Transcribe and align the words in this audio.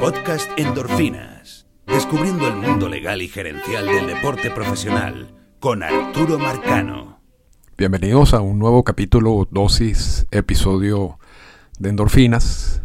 Podcast 0.00 0.50
Endorfinas. 0.56 1.66
Descubriendo 1.86 2.48
el 2.48 2.56
mundo 2.56 2.88
legal 2.88 3.20
y 3.20 3.28
gerencial 3.28 3.84
del 3.84 4.06
deporte 4.06 4.50
profesional 4.50 5.34
con 5.60 5.82
Arturo 5.82 6.38
Marcano. 6.38 7.20
Bienvenidos 7.76 8.32
a 8.32 8.40
un 8.40 8.58
nuevo 8.58 8.82
capítulo, 8.82 9.46
dosis, 9.50 10.26
episodio 10.30 11.18
de 11.78 11.90
Endorfinas. 11.90 12.80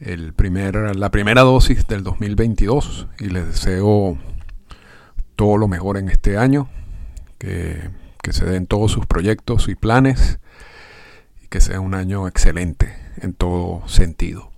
El 0.00 0.32
primer, 0.32 0.96
la 0.96 1.10
primera 1.10 1.42
dosis 1.42 1.86
del 1.86 2.02
2022 2.02 3.08
y 3.18 3.26
les 3.26 3.48
deseo 3.48 4.16
todo 5.36 5.58
lo 5.58 5.68
mejor 5.68 5.98
en 5.98 6.08
este 6.08 6.38
año, 6.38 6.70
que, 7.36 7.90
que 8.22 8.32
se 8.32 8.46
den 8.46 8.66
todos 8.66 8.90
sus 8.90 9.04
proyectos 9.04 9.68
y 9.68 9.74
planes 9.74 10.40
y 11.42 11.48
que 11.48 11.60
sea 11.60 11.80
un 11.80 11.94
año 11.94 12.26
excelente 12.26 12.96
en 13.20 13.34
todo 13.34 13.86
sentido. 13.86 14.51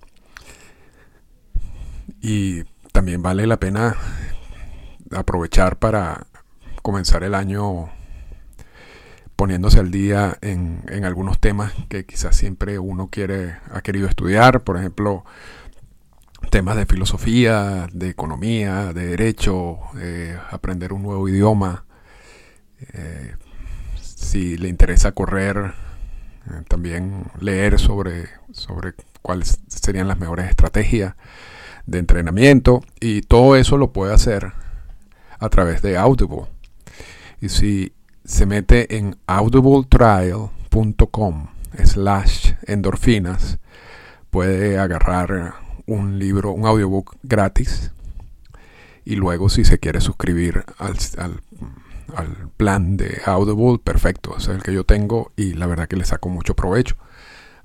Y 2.27 2.63
también 2.91 3.21
vale 3.21 3.45
la 3.45 3.59
pena 3.59 3.95
aprovechar 5.11 5.77
para 5.77 6.25
comenzar 6.81 7.23
el 7.23 7.35
año 7.35 7.91
poniéndose 9.35 9.79
al 9.79 9.91
día 9.91 10.35
en, 10.41 10.81
algunos 11.05 11.39
temas 11.39 11.71
que 11.87 12.07
quizás 12.07 12.35
siempre 12.35 12.79
uno 12.79 13.09
quiere, 13.11 13.57
ha 13.71 13.81
querido 13.81 14.07
estudiar, 14.07 14.63
por 14.63 14.75
ejemplo, 14.75 15.23
temas 16.49 16.77
de 16.77 16.87
filosofía, 16.87 17.87
de 17.93 18.09
economía, 18.09 18.91
de 18.91 19.05
derecho, 19.05 19.77
aprender 20.49 20.93
un 20.93 21.03
nuevo 21.03 21.29
idioma. 21.29 21.85
Eh, 22.91 23.35
si 24.01 24.57
le 24.57 24.69
interesa 24.69 25.11
correr, 25.11 25.75
eh, 26.47 26.63
también 26.67 27.25
leer 27.39 27.77
sobre, 27.77 28.29
sobre 28.51 28.95
cuáles 29.21 29.59
serían 29.67 30.07
las 30.07 30.17
mejores 30.17 30.49
estrategias 30.49 31.13
de 31.85 31.99
entrenamiento 31.99 32.83
y 32.99 33.21
todo 33.21 33.55
eso 33.55 33.77
lo 33.77 33.93
puede 33.93 34.13
hacer 34.13 34.51
a 35.39 35.47
través 35.49 35.81
de 35.81 35.97
Audible. 35.97 36.47
Y 37.41 37.49
si 37.49 37.91
se 38.23 38.45
mete 38.45 38.95
en 38.97 39.17
audibletrial.com 39.27 41.47
slash 41.83 42.53
endorfinas, 42.65 43.59
puede 44.29 44.79
agarrar 44.79 45.55
un 45.85 46.17
libro, 46.19 46.51
un 46.51 46.65
audiobook 46.65 47.17
gratis. 47.23 47.91
Y 49.03 49.15
luego 49.15 49.49
si 49.49 49.65
se 49.65 49.79
quiere 49.79 49.99
suscribir 50.01 50.63
al, 50.79 50.95
al, 51.17 51.41
plan 52.57 52.97
de 52.97 53.21
Audible, 53.25 53.79
perfecto. 53.83 54.35
es 54.37 54.47
el 54.47 54.63
que 54.63 54.73
yo 54.73 54.83
tengo 54.83 55.31
y 55.35 55.53
la 55.53 55.67
verdad 55.67 55.87
que 55.87 55.97
le 55.97 56.05
saco 56.05 56.29
mucho 56.29 56.55
provecho. 56.55 56.95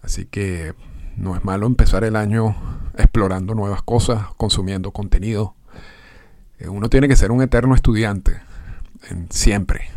Así 0.02 0.26
que 0.26 0.74
no 1.20 1.36
es 1.36 1.44
malo 1.44 1.66
empezar 1.66 2.02
el 2.04 2.16
año 2.16 2.56
explorando 2.96 3.54
nuevas 3.54 3.82
cosas, 3.82 4.24
consumiendo 4.38 4.90
contenido. 4.90 5.54
Eh, 6.58 6.68
uno 6.68 6.88
tiene 6.88 7.08
que 7.08 7.16
ser 7.16 7.30
un 7.30 7.42
eterno 7.42 7.74
estudiante, 7.74 8.40
en, 9.10 9.30
siempre, 9.30 9.90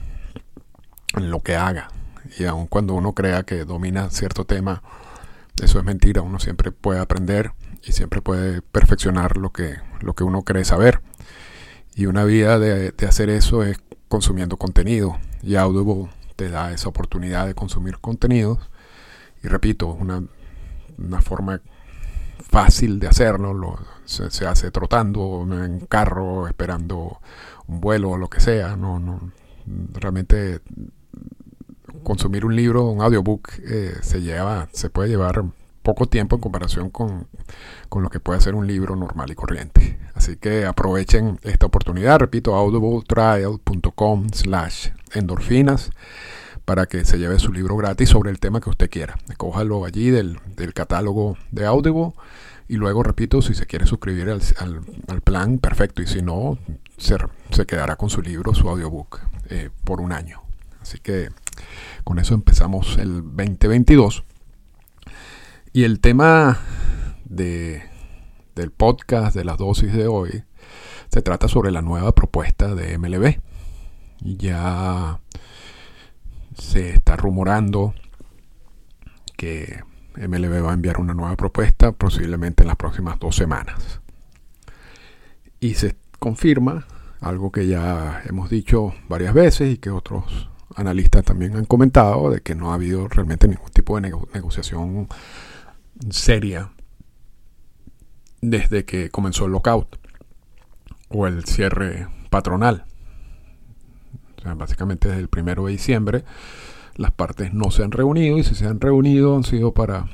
en 1.16 1.32
lo 1.32 1.40
que 1.40 1.56
haga. 1.56 1.90
Y 2.38 2.44
aun 2.44 2.68
cuando 2.68 2.94
uno 2.94 3.14
crea 3.14 3.44
que 3.44 3.64
domina 3.64 4.10
cierto 4.10 4.46
tema, 4.46 4.84
eso 5.62 5.80
es 5.80 5.86
mentira. 5.86 6.22
Uno 6.22 6.40
siempre 6.40 6.72
puede 6.72 7.00
aprender 7.00 7.54
y 7.84 7.94
siempre 7.94 8.22
puede 8.22 8.62
perfeccionar 8.62 9.38
lo 9.38 9.52
que, 9.52 9.78
lo 10.02 10.16
que 10.16 10.26
uno 10.26 10.42
cree 10.44 10.66
saber. 10.66 11.02
Y 11.96 12.08
una 12.08 12.26
vía 12.26 12.60
de, 12.60 12.94
hacer 13.08 13.30
eso 13.30 13.64
es 13.64 13.78
consumiendo 14.10 14.58
contenido. 14.58 15.18
Y 15.42 15.56
Audible 15.56 16.10
te 16.36 16.50
da 16.50 16.74
esa 16.74 16.90
oportunidad 16.90 17.48
de 17.48 17.56
consumir 17.56 18.00
contenidos. 18.00 18.60
Y 19.42 19.48
repito, 19.48 19.88
una, 19.88 20.24
una 20.98 21.22
forma 21.22 21.62
fácil 22.38 23.00
de 23.00 23.08
hacerlo, 23.08 23.54
lo, 23.54 23.80
se, 24.06 24.46
hace 24.46 24.72
trotando, 24.72 25.46
en 25.52 25.82
carro, 25.88 26.48
esperando 26.48 27.20
un 27.68 27.82
vuelo 27.82 28.12
o 28.12 28.18
lo 28.18 28.30
que 28.30 28.40
sea. 28.40 28.76
No, 28.76 29.00
no, 29.00 29.32
realmente 29.94 30.62
consumir 32.04 32.46
un 32.46 32.56
libro, 32.56 32.86
un 32.86 33.02
audiobook, 33.02 33.50
eh, 33.60 33.96
se 34.02 34.22
lleva, 34.22 34.68
se 34.72 34.90
puede 34.90 35.10
llevar 35.10 35.44
poco 35.84 36.06
tiempo 36.08 36.36
en 36.36 36.42
comparación 36.42 36.90
con, 36.90 37.28
con, 37.90 38.04
lo 38.04 38.10
que 38.10 38.20
puede 38.20 38.40
ser 38.42 38.56
un 38.56 38.68
libro 38.68 38.96
normal 38.96 39.32
y 39.32 39.36
corriente. 39.36 40.00
Así 40.14 40.38
que 40.38 40.66
aprovechen 40.66 41.40
esta 41.44 41.66
oportunidad, 41.66 42.20
repito, 42.20 42.56
audibletrial.com 42.56 44.30
slash 44.32 44.90
endorfinas 45.14 45.92
para 46.66 46.86
que 46.86 47.06
se 47.06 47.18
lleve 47.18 47.40
su 47.40 47.52
libro 47.52 47.76
gratis 47.76 48.10
sobre 48.10 48.32
el 48.32 48.40
tema 48.40 48.62
que 48.62 48.70
usted 48.70 48.90
quiera. 48.90 49.18
Cójalo 49.38 49.86
allí 49.86 50.10
del, 50.10 50.40
catálogo 50.74 51.38
de 51.52 51.66
Audible 51.66 52.14
y 52.68 52.78
luego, 52.78 53.04
repito, 53.04 53.42
si 53.42 53.54
se 53.54 53.66
quiere 53.66 53.86
suscribir 53.86 54.30
al, 54.30 55.22
plan, 55.24 55.60
perfecto. 55.60 56.02
Y 56.02 56.08
si 56.08 56.22
no, 56.22 56.58
se, 56.98 57.18
se, 57.52 57.66
quedará 57.66 57.98
con 57.98 58.10
su 58.10 58.22
libro, 58.22 58.54
su 58.54 58.70
audiobook, 58.70 59.20
eh, 59.50 59.70
por 59.84 60.00
un 60.00 60.14
año. 60.14 60.42
Así 60.82 61.00
que 61.00 61.30
con 62.04 62.20
eso 62.20 62.34
empezamos 62.34 62.98
el 62.98 63.22
2022. 63.22 64.24
Y 65.74 65.84
el 65.84 66.00
tema 66.00 66.60
de, 67.26 67.84
del 68.56 68.72
podcast, 68.72 69.36
de 69.36 69.44
las 69.44 69.58
dosis 69.58 69.92
de 69.94 70.08
hoy, 70.08 70.44
se 71.10 71.22
trata 71.22 71.48
sobre 71.48 71.72
la 71.72 71.82
nueva 71.82 72.14
propuesta 72.14 72.76
de 72.76 72.98
MLB. 72.98 73.40
Ya 74.22 75.20
se 76.58 76.92
está 76.92 77.16
rumorando 77.16 77.94
que 79.38 79.84
MLB 80.16 80.64
va 80.64 80.72
a 80.72 80.76
enviar 80.76 81.00
una 81.00 81.14
nueva 81.14 81.36
propuesta 81.36 81.92
posiblemente 81.92 82.64
en 82.64 82.68
las 82.68 82.78
próximas 82.78 83.20
dos 83.20 83.36
semanas. 83.36 84.02
Y 85.60 85.76
se 85.76 85.96
confirma 86.20 86.86
algo 87.22 87.52
que 87.52 87.68
ya 87.68 88.22
hemos 88.26 88.50
dicho 88.50 88.94
varias 89.08 89.34
veces 89.34 89.74
y 89.74 89.78
que 89.78 89.90
otros 89.90 90.50
analistas 90.76 91.24
también 91.24 91.56
han 91.56 91.66
comentado, 91.66 92.30
de 92.30 92.42
que 92.42 92.56
no 92.56 92.72
ha 92.72 92.76
habido 92.76 93.08
realmente 93.08 93.48
ningún 93.48 93.72
tipo 93.72 94.00
de 94.00 94.12
negociación 94.34 95.08
seria 96.10 96.72
desde 98.42 98.84
que 98.84 99.10
comenzó 99.10 99.46
el 99.46 99.52
lockout 99.52 99.98
o 101.10 101.28
el 101.28 101.46
cierre 101.46 102.08
patronal 102.30 102.86
básicamente 104.56 105.08
desde 105.08 105.22
el 105.22 105.30
primero 105.30 105.66
de 105.66 105.72
diciembre 105.72 106.24
las 106.96 107.12
partes 107.12 107.54
no 107.54 107.72
se 107.72 107.84
han 107.84 107.92
reunido 107.92 108.38
y 108.38 108.44
si 108.44 108.56
se 108.56 108.68
han 108.68 108.80
reunido 108.80 109.36
han 109.36 109.44
sido 109.44 109.74
para, 109.74 110.08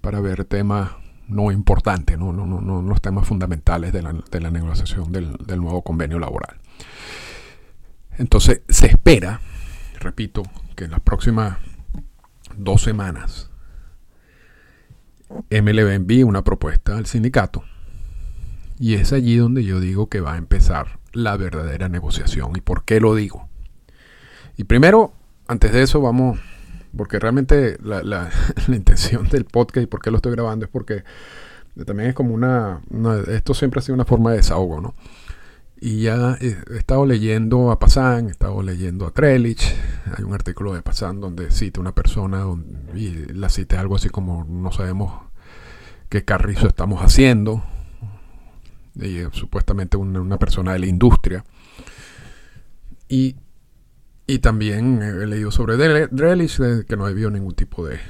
para 0.00 0.20
ver 0.20 0.44
temas 0.44 0.90
no 1.28 1.50
importantes, 1.50 2.18
no, 2.18 2.32
no, 2.32 2.46
no, 2.46 2.82
los 2.82 3.00
temas 3.00 3.26
fundamentales 3.26 3.92
de 3.92 4.02
la, 4.02 4.50
negociación 4.50 5.10
del, 5.10 5.36
del, 5.44 5.60
nuevo 5.60 5.82
convenio 5.82 6.20
laboral. 6.20 6.56
Entonces 8.16 8.62
se 8.68 8.86
espera, 8.86 9.40
repito, 9.98 10.44
que 10.76 10.84
en 10.84 10.92
las 10.92 11.00
próximas 11.00 11.58
dos 12.56 12.82
semanas 12.82 13.50
MLB 15.50 15.90
envíe 15.90 16.22
una 16.22 16.42
propuesta 16.42 16.96
al 16.96 17.06
sindicato 17.06 17.64
y 18.78 18.94
es 18.94 19.12
allí 19.12 19.36
donde 19.36 19.64
yo 19.64 19.80
digo 19.80 20.08
que 20.08 20.20
va 20.20 20.34
a 20.34 20.38
empezar 20.38 20.98
la 21.12 21.36
verdadera 21.36 21.88
negociación. 21.88 22.52
¿Y 22.56 22.60
por 22.60 22.84
qué 22.84 23.00
lo 23.00 23.14
digo? 23.14 23.48
Y 24.56 24.64
primero, 24.64 25.12
antes 25.46 25.72
de 25.72 25.82
eso, 25.82 26.00
vamos, 26.00 26.38
porque 26.96 27.18
realmente 27.18 27.78
la, 27.82 28.30
intención 28.68 29.28
del 29.28 29.44
podcast 29.44 29.84
y 29.84 29.86
por 29.86 30.00
qué 30.00 30.10
lo 30.10 30.16
estoy 30.16 30.32
grabando 30.32 30.64
es 30.64 30.70
porque 30.70 31.04
también 31.84 32.10
es 32.10 32.14
como 32.14 32.34
una, 32.34 32.80
esto 33.28 33.52
siempre 33.52 33.80
ha 33.80 33.82
sido 33.82 33.94
una 33.94 34.06
forma 34.06 34.30
de 34.30 34.38
desahogo, 34.38 34.80
¿no? 34.80 34.94
Y 35.78 36.00
ya 36.00 36.38
he, 36.40 36.56
estado 36.78 37.04
leyendo 37.04 37.70
a 37.70 37.78
Pazán, 37.78 38.28
he 38.28 38.30
estado 38.30 38.62
leyendo 38.62 39.06
a 39.06 39.10
Trellich, 39.10 39.74
hay 40.16 40.24
un 40.24 40.32
artículo 40.32 40.72
de 40.72 40.80
Pazán 40.80 41.20
donde 41.20 41.50
cita 41.50 41.80
una 41.80 41.94
persona 41.94 42.46
y 42.94 43.10
la 43.34 43.50
cita 43.50 43.78
algo 43.78 43.96
así 43.96 44.08
como 44.08 44.44
no 44.44 44.72
sabemos 44.72 45.12
qué 46.08 46.24
carrizo 46.24 46.66
estamos 46.66 47.02
haciendo, 47.02 47.62
y 48.94 49.18
supuestamente 49.32 49.98
una 49.98 50.38
persona 50.38 50.72
de 50.72 50.78
la 50.78 50.86
industria. 50.86 51.44
Y 53.08 53.36
y 54.26 54.40
también 54.40 55.02
he 55.02 55.26
leído 55.26 55.50
sobre 55.50 55.76
Drelich, 55.76 56.58
que 56.86 56.96
no 56.96 57.06
ha 57.06 57.08
habido 57.08 57.30
ningún 57.30 57.54
tipo 57.54 57.86
de, 57.86 58.00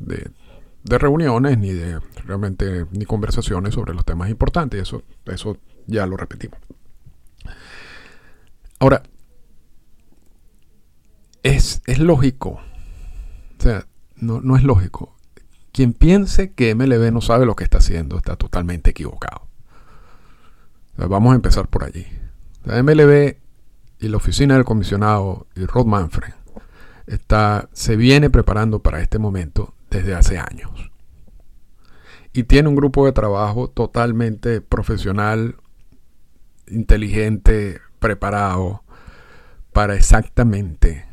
de, 0.00 0.98
reuniones 0.98 1.56
ni 1.58 1.70
de 1.70 2.00
realmente 2.24 2.86
ni 2.90 3.04
conversaciones 3.04 3.74
sobre 3.74 3.94
los 3.94 4.04
temas 4.04 4.28
importantes. 4.28 4.82
Eso, 4.82 5.04
eso 5.26 5.56
ya 5.86 6.04
lo 6.06 6.16
repetimos. 6.16 6.58
Ahora, 8.80 9.04
es, 11.44 11.80
es 11.86 12.00
lógico. 12.00 12.60
O 13.58 13.62
sea, 13.62 13.86
no, 14.16 14.40
no 14.40 14.56
es 14.56 14.64
lógico. 14.64 15.16
Quien 15.70 15.92
piense 15.92 16.52
que 16.54 16.74
MLB 16.74 17.12
no 17.12 17.20
sabe 17.20 17.46
lo 17.46 17.54
que 17.54 17.62
está 17.62 17.78
haciendo 17.78 18.16
está 18.16 18.34
totalmente 18.34 18.90
equivocado. 18.90 19.46
vamos 20.96 21.32
a 21.32 21.36
empezar 21.36 21.68
por 21.68 21.84
allí. 21.84 22.04
La 22.64 22.82
MLB 22.82 23.36
y 24.00 24.08
la 24.08 24.16
oficina 24.16 24.54
del 24.54 24.64
comisionado 24.64 25.46
y 25.54 25.66
Rod 25.66 25.86
Manfred 25.86 26.32
está, 27.06 27.68
se 27.72 27.96
viene 27.96 28.30
preparando 28.30 28.80
para 28.80 29.00
este 29.00 29.18
momento 29.18 29.74
desde 29.90 30.14
hace 30.14 30.38
años. 30.38 30.90
y 32.34 32.44
tiene 32.44 32.68
un 32.68 32.76
grupo 32.76 33.04
de 33.06 33.12
trabajo 33.12 33.68
totalmente 33.68 34.60
profesional, 34.60 35.56
inteligente, 36.68 37.80
preparado 37.98 38.84
para 39.72 39.96
exactamente 39.96 41.06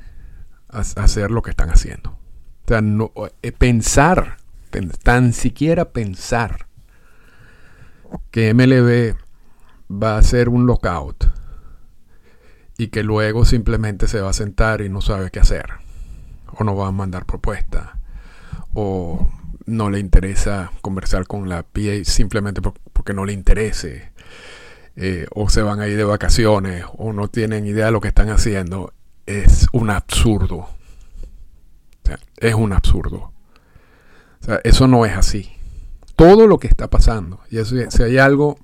hacer 0.67 1.31
lo 1.31 1.41
que 1.41 1.51
están 1.51 1.69
haciendo. 1.69 2.11
O 2.11 2.67
sea, 2.67 2.81
no, 2.81 3.11
eh, 3.41 3.51
pensar, 3.51 4.37
tan 5.03 5.33
siquiera 5.33 5.91
pensar 5.91 6.67
que 8.29 8.53
MLB 8.53 9.15
va 9.91 10.15
a 10.15 10.19
hacer 10.19 10.49
un 10.49 10.65
lockout 10.65 11.34
y 12.77 12.87
que 12.87 13.03
luego 13.03 13.45
simplemente 13.45 14.07
se 14.07 14.21
va 14.21 14.29
a 14.29 14.33
sentar 14.33 14.81
y 14.81 14.89
no 14.89 15.01
sabe 15.01 15.31
qué 15.31 15.39
hacer, 15.39 15.65
o 16.57 16.63
no 16.63 16.75
va 16.75 16.87
a 16.87 16.91
mandar 16.91 17.25
propuesta, 17.25 17.99
o 18.73 19.29
no 19.65 19.89
le 19.89 19.99
interesa 19.99 20.71
conversar 20.81 21.25
con 21.25 21.49
la 21.49 21.63
PA 21.63 22.03
simplemente 22.03 22.61
porque 22.61 23.13
no 23.13 23.25
le 23.25 23.33
interese, 23.33 24.11
eh, 24.97 25.25
o 25.33 25.49
se 25.49 25.61
van 25.61 25.79
a 25.79 25.87
ir 25.87 25.97
de 25.97 26.03
vacaciones, 26.03 26.85
o 26.97 27.13
no 27.13 27.29
tienen 27.29 27.65
idea 27.65 27.87
de 27.87 27.91
lo 27.91 28.01
que 28.01 28.09
están 28.09 28.29
haciendo, 28.29 28.93
es 29.25 29.67
un 29.71 29.89
absurdo. 29.89 30.69
es 32.37 32.53
un 32.53 32.73
absurdo. 32.73 33.31
O 34.41 34.45
sea, 34.45 34.59
eso 34.63 34.87
no 34.87 35.05
es 35.05 35.17
así. 35.17 35.51
Todo 36.15 36.47
lo 36.47 36.59
que 36.59 36.67
está 36.67 36.89
pasando, 36.89 37.39
y 37.49 37.57
si 37.65 38.03
hay 38.03 38.17
algo 38.17 38.57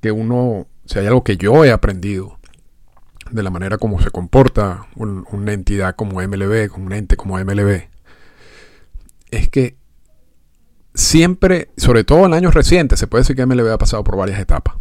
que 0.00 0.12
uno, 0.12 0.66
si 0.84 0.98
hay 0.98 1.06
algo 1.06 1.24
que 1.24 1.36
yo 1.36 1.64
he 1.64 1.72
aprendido 1.72 2.38
de 3.30 3.42
la 3.42 3.50
manera 3.50 3.78
como 3.78 4.00
se 4.00 4.10
comporta 4.10 4.86
una 4.96 5.52
entidad 5.52 5.96
como 5.96 6.20
MLB, 6.20 6.68
como 6.68 6.86
un 6.86 6.92
ente 6.92 7.16
como 7.16 7.38
MLB, 7.38 7.88
es 9.30 9.48
que 9.48 9.76
siempre, 10.94 11.70
sobre 11.76 12.04
todo 12.04 12.26
en 12.26 12.34
años 12.34 12.54
recientes, 12.54 12.98
se 12.98 13.06
puede 13.06 13.22
decir 13.22 13.36
que 13.36 13.46
MLB 13.46 13.70
ha 13.70 13.78
pasado 13.78 14.02
por 14.04 14.16
varias 14.16 14.40
etapas. 14.40 14.76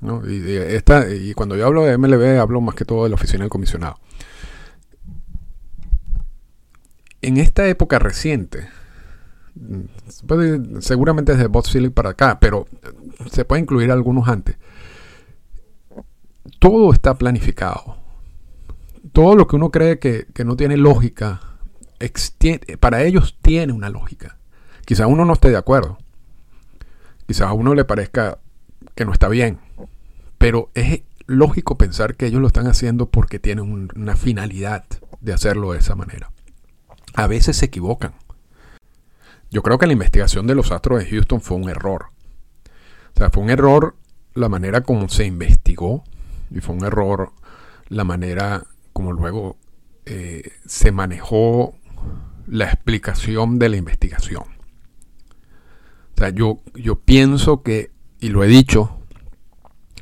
Y, 0.00 1.34
cuando 1.34 1.56
yo 1.56 1.66
hablo 1.66 1.84
de 1.84 1.98
MLB, 1.98 2.38
hablo 2.38 2.60
más 2.60 2.74
que 2.74 2.84
todo 2.84 3.04
de 3.04 3.08
la 3.10 3.14
oficina 3.14 3.42
del 3.42 3.50
comisionado. 3.50 3.98
En 7.22 7.38
esta 7.38 7.66
época 7.66 7.98
reciente, 7.98 8.68
seguramente 10.80 11.32
desde 11.32 11.48
Bob 11.48 11.64
para 11.92 12.10
acá, 12.10 12.38
pero 12.38 12.68
se 13.30 13.44
puede 13.44 13.62
incluir 13.62 13.90
algunos 13.90 14.28
antes. 14.28 14.56
Todo 16.68 16.92
está 16.92 17.14
planificado. 17.14 17.96
Todo 19.12 19.36
lo 19.36 19.46
que 19.46 19.54
uno 19.54 19.70
cree 19.70 20.00
que, 20.00 20.26
no 20.44 20.56
tiene 20.56 20.76
lógica, 20.76 21.40
para 22.80 23.04
ellos 23.04 23.38
tiene 23.40 23.72
una 23.72 23.88
lógica. 23.88 24.36
Quizás 24.84 25.06
uno 25.06 25.24
no 25.24 25.34
esté 25.34 25.50
de 25.50 25.58
acuerdo. 25.58 25.96
Quizás 27.24 27.46
a 27.46 27.52
uno 27.52 27.72
le 27.76 27.84
parezca 27.84 28.40
que 28.96 29.04
no 29.04 29.12
está 29.12 29.28
bien. 29.28 29.60
Pero 30.38 30.72
es 30.74 31.02
lógico 31.28 31.78
pensar 31.78 32.16
que 32.16 32.26
ellos 32.26 32.40
lo 32.40 32.48
están 32.48 32.66
haciendo 32.66 33.10
porque 33.10 33.38
tienen 33.38 33.88
una 33.94 34.16
finalidad 34.16 34.86
de 35.20 35.34
hacerlo 35.34 35.70
de 35.70 35.78
esa 35.78 35.94
manera. 35.94 36.32
A 37.14 37.28
veces 37.28 37.58
se 37.58 37.66
equivocan. 37.66 38.14
Yo 39.52 39.62
creo 39.62 39.78
que 39.78 39.86
la 39.86 39.92
investigación 39.92 40.48
de 40.48 40.56
los 40.56 40.72
Astros 40.72 40.98
de 40.98 41.10
Houston 41.10 41.40
fue 41.40 41.58
un 41.58 41.68
error. 41.68 42.06
O 43.14 43.18
sea, 43.18 43.30
fue 43.30 43.44
un 43.44 43.50
error 43.50 43.94
la 44.34 44.48
manera 44.48 44.80
como 44.80 45.08
se 45.08 45.26
investigó 45.26 46.02
y 46.50 46.60
fue 46.60 46.74
un 46.74 46.84
error 46.84 47.32
la 47.88 48.04
manera 48.04 48.64
como 48.92 49.12
luego 49.12 49.56
eh, 50.04 50.52
se 50.64 50.92
manejó 50.92 51.74
la 52.46 52.66
explicación 52.66 53.58
de 53.58 53.68
la 53.68 53.76
investigación. 53.76 54.44
O 56.14 56.18
sea, 56.18 56.30
yo, 56.30 56.60
yo 56.74 56.96
pienso 57.00 57.62
que, 57.62 57.90
y 58.20 58.28
lo 58.28 58.42
he 58.42 58.46
dicho 58.46 59.00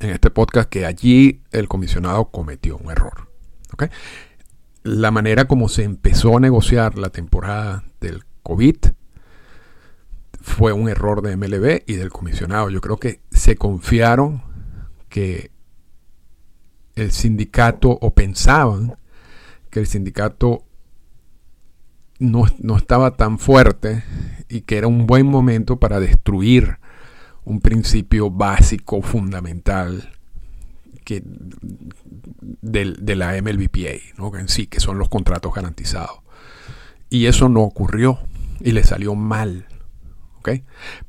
en 0.01 0.11
este 0.11 0.31
podcast, 0.31 0.69
que 0.69 0.87
allí 0.87 1.43
el 1.51 1.69
comisionado 1.69 2.27
cometió 2.27 2.77
un 2.77 2.91
error. 2.91 3.29
La 4.83 5.11
manera 5.11 5.47
como 5.47 5.69
se 5.69 5.83
empezó 5.83 6.37
a 6.37 6.41
negociar 6.41 6.99
la 6.99 7.09
temporada 7.09 7.85
del 8.01 8.25
COVID 8.43 8.77
fue 10.41 10.73
un 10.73 10.89
error 10.89 11.23
de 11.23 11.37
MLB 11.37 11.83
y 11.87 11.95
del 11.95 12.11
comisionado. 12.11 12.69
Yo 12.69 12.81
creo 12.83 12.99
que 12.99 13.21
se 13.31 13.57
confiaron 13.57 14.43
que 15.09 15.51
el 16.97 17.13
sindicato 17.13 17.91
o 17.91 18.15
pensaban 18.15 18.97
que 19.71 19.81
el 19.81 19.87
sindicato 19.87 20.65
no, 22.19 22.47
estaba 22.77 23.17
tan 23.17 23.39
fuerte 23.39 24.05
y 24.49 24.63
que 24.63 24.79
era 24.79 24.87
un 24.87 25.07
buen 25.07 25.27
momento 25.27 25.79
para 25.79 26.01
destruir 26.01 26.79
un 27.45 27.61
principio 27.61 28.31
básico, 28.31 29.03
fundamental 29.03 30.13
que, 31.05 31.23
de, 31.25 33.17
la 33.17 33.33
MLBPA, 33.43 34.17
¿no? 34.17 34.35
en 34.39 34.49
sí, 34.49 34.67
que 34.67 34.81
son 34.81 34.99
los 34.99 35.09
contratos 35.09 35.53
garantizados. 35.55 36.21
Y 37.11 37.27
eso 37.27 37.49
no 37.49 37.61
ocurrió 37.61 38.21
y 38.61 38.73
le 38.73 38.85
salió 38.85 39.15
mal. 39.15 39.67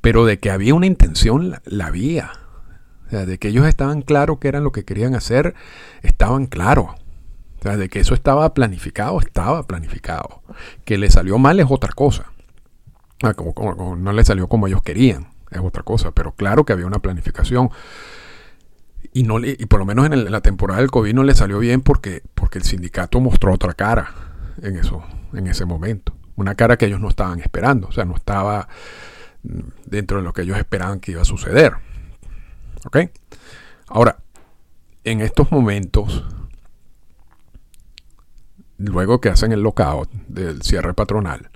Pero 0.01 0.25
de 0.25 0.39
que 0.39 0.51
había 0.51 0.73
una 0.73 0.85
intención, 0.85 1.55
la, 1.65 1.85
había. 1.87 2.31
De 3.09 3.37
que 3.37 3.49
ellos 3.49 3.67
estaban 3.67 4.01
claros 4.01 4.39
que 4.39 4.47
eran 4.47 4.63
lo 4.63 4.71
que 4.71 4.85
querían 4.85 5.15
hacer, 5.15 5.53
estaban 6.01 6.47
claros 6.47 6.89
de 7.73 7.89
que 7.89 7.99
eso 7.99 8.13
estaba 8.13 8.53
planificado, 8.53 9.19
estaba 9.19 9.63
planificado. 9.63 10.43
Que 10.85 10.97
le 10.97 11.09
salió 11.09 11.39
mal 11.39 11.59
es 11.59 11.65
otra 11.69 11.91
cosa. 11.93 12.31
Ah, 13.23 13.33
no 13.97 14.13
le 14.13 14.23
salió 14.23 14.47
como 14.47 14.67
ellos 14.67 14.83
querían, 14.83 15.29
es 15.49 15.59
otra 15.59 15.81
cosa. 15.81 16.11
Pero 16.11 16.33
claro 16.33 16.63
que 16.63 16.73
había 16.73 16.85
una 16.85 16.99
planificación. 16.99 17.71
Y, 19.13 19.23
no 19.23 19.39
y 19.39 19.65
por 19.65 19.79
lo 19.79 19.85
menos 19.85 20.05
en, 20.05 20.31
la 20.31 20.41
temporada 20.41 20.81
del 20.81 20.91
COVID 20.91 21.13
no 21.13 21.23
le 21.23 21.33
salió 21.33 21.57
bien 21.59 21.81
porque, 21.81 22.21
porque 22.33 22.59
el 22.59 22.65
sindicato 22.65 23.19
mostró 23.19 23.53
otra 23.53 23.73
cara 23.73 24.09
en, 24.61 24.77
eso, 24.77 25.03
en 25.33 25.47
ese 25.47 25.65
momento. 25.65 26.13
Una 26.35 26.53
cara 26.53 26.77
que 26.77 26.85
ellos 26.85 26.99
no 26.99 27.09
estaban 27.09 27.39
esperando. 27.39 27.87
O 27.87 27.91
sea, 27.91 28.05
no 28.05 28.15
estaba 28.15 28.67
dentro 29.85 30.17
de 30.17 30.23
lo 30.23 30.33
que 30.33 30.43
ellos 30.43 30.57
esperaban 30.57 30.99
que 30.99 31.13
iba 31.13 31.21
a 31.21 31.25
suceder. 31.25 31.73
¿Ok? 32.85 32.97
Ahora, 33.87 34.17
en 35.03 35.21
estos 35.21 35.51
momentos 35.51 36.23
luego 38.77 39.21
que 39.21 39.29
hacen 39.29 39.51
el 39.51 39.61
lockout 39.61 40.11
del 40.27 40.61
cierre 40.61 40.93
patronal, 40.93 41.49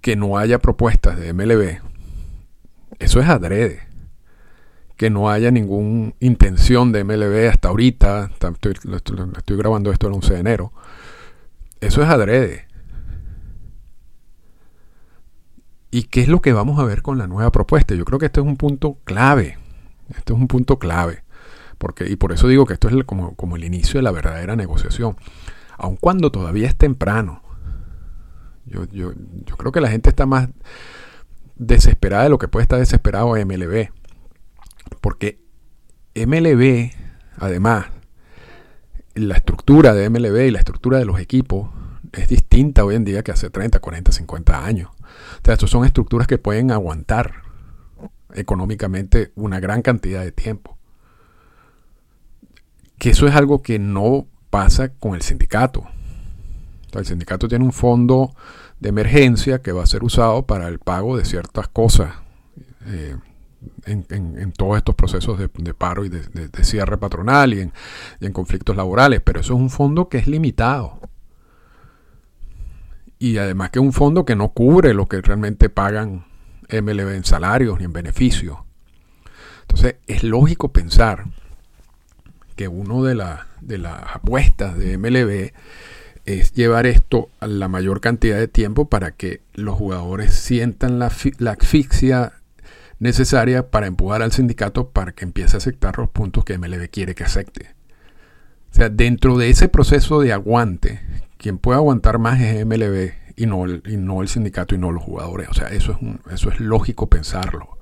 que 0.00 0.16
no 0.16 0.38
haya 0.38 0.58
propuestas 0.58 1.18
de 1.18 1.32
MLB, 1.32 1.80
eso 2.98 3.20
es 3.20 3.28
adrede. 3.28 3.88
Que 4.96 5.10
no 5.10 5.28
haya 5.28 5.50
ninguna 5.50 6.12
intención 6.20 6.92
de 6.92 7.02
MLB 7.02 7.48
hasta 7.48 7.68
ahorita, 7.68 8.30
estoy, 8.52 8.74
estoy 9.36 9.56
grabando 9.56 9.90
esto 9.90 10.06
el 10.06 10.14
11 10.14 10.34
de 10.34 10.40
enero, 10.40 10.72
eso 11.80 12.02
es 12.02 12.08
adrede. 12.08 12.68
¿Y 15.94 16.04
qué 16.04 16.22
es 16.22 16.28
lo 16.28 16.40
que 16.40 16.52
vamos 16.52 16.78
a 16.80 16.84
ver 16.84 17.02
con 17.02 17.18
la 17.18 17.26
nueva 17.26 17.52
propuesta? 17.52 17.94
Yo 17.94 18.04
creo 18.04 18.18
que 18.18 18.26
este 18.26 18.40
es 18.40 18.46
un 18.46 18.56
punto 18.56 18.98
clave. 19.04 19.58
Este 20.08 20.32
es 20.32 20.38
un 20.38 20.48
punto 20.48 20.78
clave 20.78 21.24
y 22.06 22.16
por 22.16 22.32
eso 22.32 22.48
digo 22.48 22.66
que 22.66 22.74
esto 22.74 22.88
es 22.88 23.04
como, 23.04 23.34
como 23.34 23.56
el 23.56 23.64
inicio 23.64 23.98
de 23.98 24.02
la 24.02 24.10
verdadera 24.10 24.56
negociación. 24.56 25.16
Aun 25.76 25.96
cuando 25.96 26.30
todavía 26.30 26.66
es 26.66 26.76
temprano. 26.76 27.42
Yo, 28.64 28.84
yo, 28.86 29.12
yo 29.44 29.56
creo 29.56 29.72
que 29.72 29.80
la 29.80 29.90
gente 29.90 30.08
está 30.08 30.24
más 30.26 30.48
desesperada 31.56 32.24
de 32.24 32.30
lo 32.30 32.38
que 32.38 32.48
puede 32.48 32.62
estar 32.62 32.78
desesperado 32.78 33.34
MLB. 33.34 33.88
Porque 35.00 35.40
MLB, 36.14 36.90
además, 37.38 37.86
la 39.14 39.36
estructura 39.36 39.94
de 39.94 40.08
MLB 40.08 40.46
y 40.46 40.50
la 40.50 40.58
estructura 40.60 40.98
de 40.98 41.04
los 41.04 41.20
equipos 41.20 41.70
es 42.12 42.28
distinta 42.28 42.84
hoy 42.84 42.94
en 42.94 43.04
día 43.04 43.22
que 43.22 43.32
hace 43.32 43.50
30, 43.50 43.78
40, 43.80 44.12
50 44.12 44.64
años. 44.64 44.90
O 45.38 45.44
sea, 45.44 45.54
estas 45.54 45.70
son 45.70 45.84
estructuras 45.84 46.26
que 46.26 46.38
pueden 46.38 46.70
aguantar 46.70 47.42
económicamente 48.34 49.32
una 49.36 49.60
gran 49.60 49.82
cantidad 49.82 50.22
de 50.22 50.32
tiempo 50.32 50.74
que 52.98 53.10
eso 53.10 53.26
es 53.26 53.34
algo 53.34 53.62
que 53.62 53.78
no 53.78 54.26
pasa 54.50 54.88
con 54.88 55.14
el 55.14 55.22
sindicato. 55.22 55.84
el 56.92 57.04
sindicato 57.04 57.48
tiene 57.48 57.64
un 57.64 57.72
fondo 57.72 58.34
de 58.80 58.88
emergencia 58.88 59.60
que 59.62 59.72
va 59.72 59.82
a 59.82 59.86
ser 59.86 60.04
usado 60.04 60.46
para 60.46 60.68
el 60.68 60.78
pago 60.78 61.16
de 61.16 61.24
ciertas 61.24 61.68
cosas 61.68 62.14
eh, 62.86 63.16
en, 63.86 64.52
todos 64.52 64.76
estos 64.76 64.94
procesos 64.94 65.38
de, 65.38 65.74
paro 65.74 66.04
y 66.04 66.08
de, 66.08 66.64
cierre 66.64 66.96
patronal 66.98 67.54
y 67.54 67.70
en, 68.20 68.32
conflictos 68.32 68.76
laborales, 68.76 69.20
pero 69.22 69.40
eso 69.40 69.54
es 69.54 69.60
un 69.60 69.70
fondo 69.70 70.08
que 70.08 70.18
es 70.18 70.26
limitado. 70.26 71.00
Y 73.24 73.38
además 73.38 73.70
que 73.70 73.78
es 73.78 73.82
un 73.82 73.94
fondo 73.94 74.26
que 74.26 74.36
no 74.36 74.50
cubre 74.50 74.92
lo 74.92 75.06
que 75.06 75.22
realmente 75.22 75.70
pagan 75.70 76.26
MLB 76.70 77.14
en 77.14 77.24
salarios 77.24 77.78
ni 77.78 77.86
en 77.86 77.92
beneficios. 77.94 78.58
Entonces 79.62 79.94
es 80.06 80.24
lógico 80.24 80.74
pensar 80.74 81.24
que 82.54 82.68
uno 82.68 83.02
de, 83.02 83.14
de 83.62 83.78
las 83.78 84.14
apuestas 84.14 84.76
de 84.76 84.98
MLB 84.98 85.54
es 86.26 86.52
llevar 86.52 86.84
esto 86.84 87.30
a 87.40 87.46
la 87.46 87.66
mayor 87.68 88.02
cantidad 88.02 88.36
de 88.36 88.46
tiempo 88.46 88.90
para 88.90 89.12
que 89.12 89.40
los 89.54 89.74
jugadores 89.74 90.34
sientan 90.34 90.98
la, 90.98 91.10
la 91.38 91.52
asfixia 91.52 92.34
necesaria 92.98 93.70
para 93.70 93.86
empujar 93.86 94.20
al 94.20 94.32
sindicato 94.32 94.90
para 94.90 95.12
que 95.12 95.24
empiece 95.24 95.56
a 95.56 95.60
aceptar 95.60 95.96
los 95.96 96.10
puntos 96.10 96.44
que 96.44 96.58
MLB 96.58 96.90
quiere 96.90 97.14
que 97.14 97.24
acepte. 97.24 97.70
O 98.70 98.74
sea, 98.74 98.90
dentro 98.90 99.38
de 99.38 99.48
ese 99.48 99.68
proceso 99.70 100.20
de 100.20 100.34
aguante, 100.34 101.00
quien 101.44 101.58
puede 101.58 101.76
aguantar 101.76 102.18
más 102.18 102.40
es 102.40 102.64
MLB 102.64 103.12
y 103.36 103.44
no 103.44 103.66
el, 103.66 103.82
y 103.84 103.98
no 103.98 104.22
el 104.22 104.28
sindicato 104.28 104.74
y 104.74 104.78
no 104.78 104.90
los 104.92 105.02
jugadores. 105.02 105.50
O 105.50 105.52
sea, 105.52 105.68
eso 105.68 105.92
es, 105.92 106.32
eso 106.32 106.48
es 106.48 106.58
lógico 106.58 107.10
pensarlo. 107.10 107.76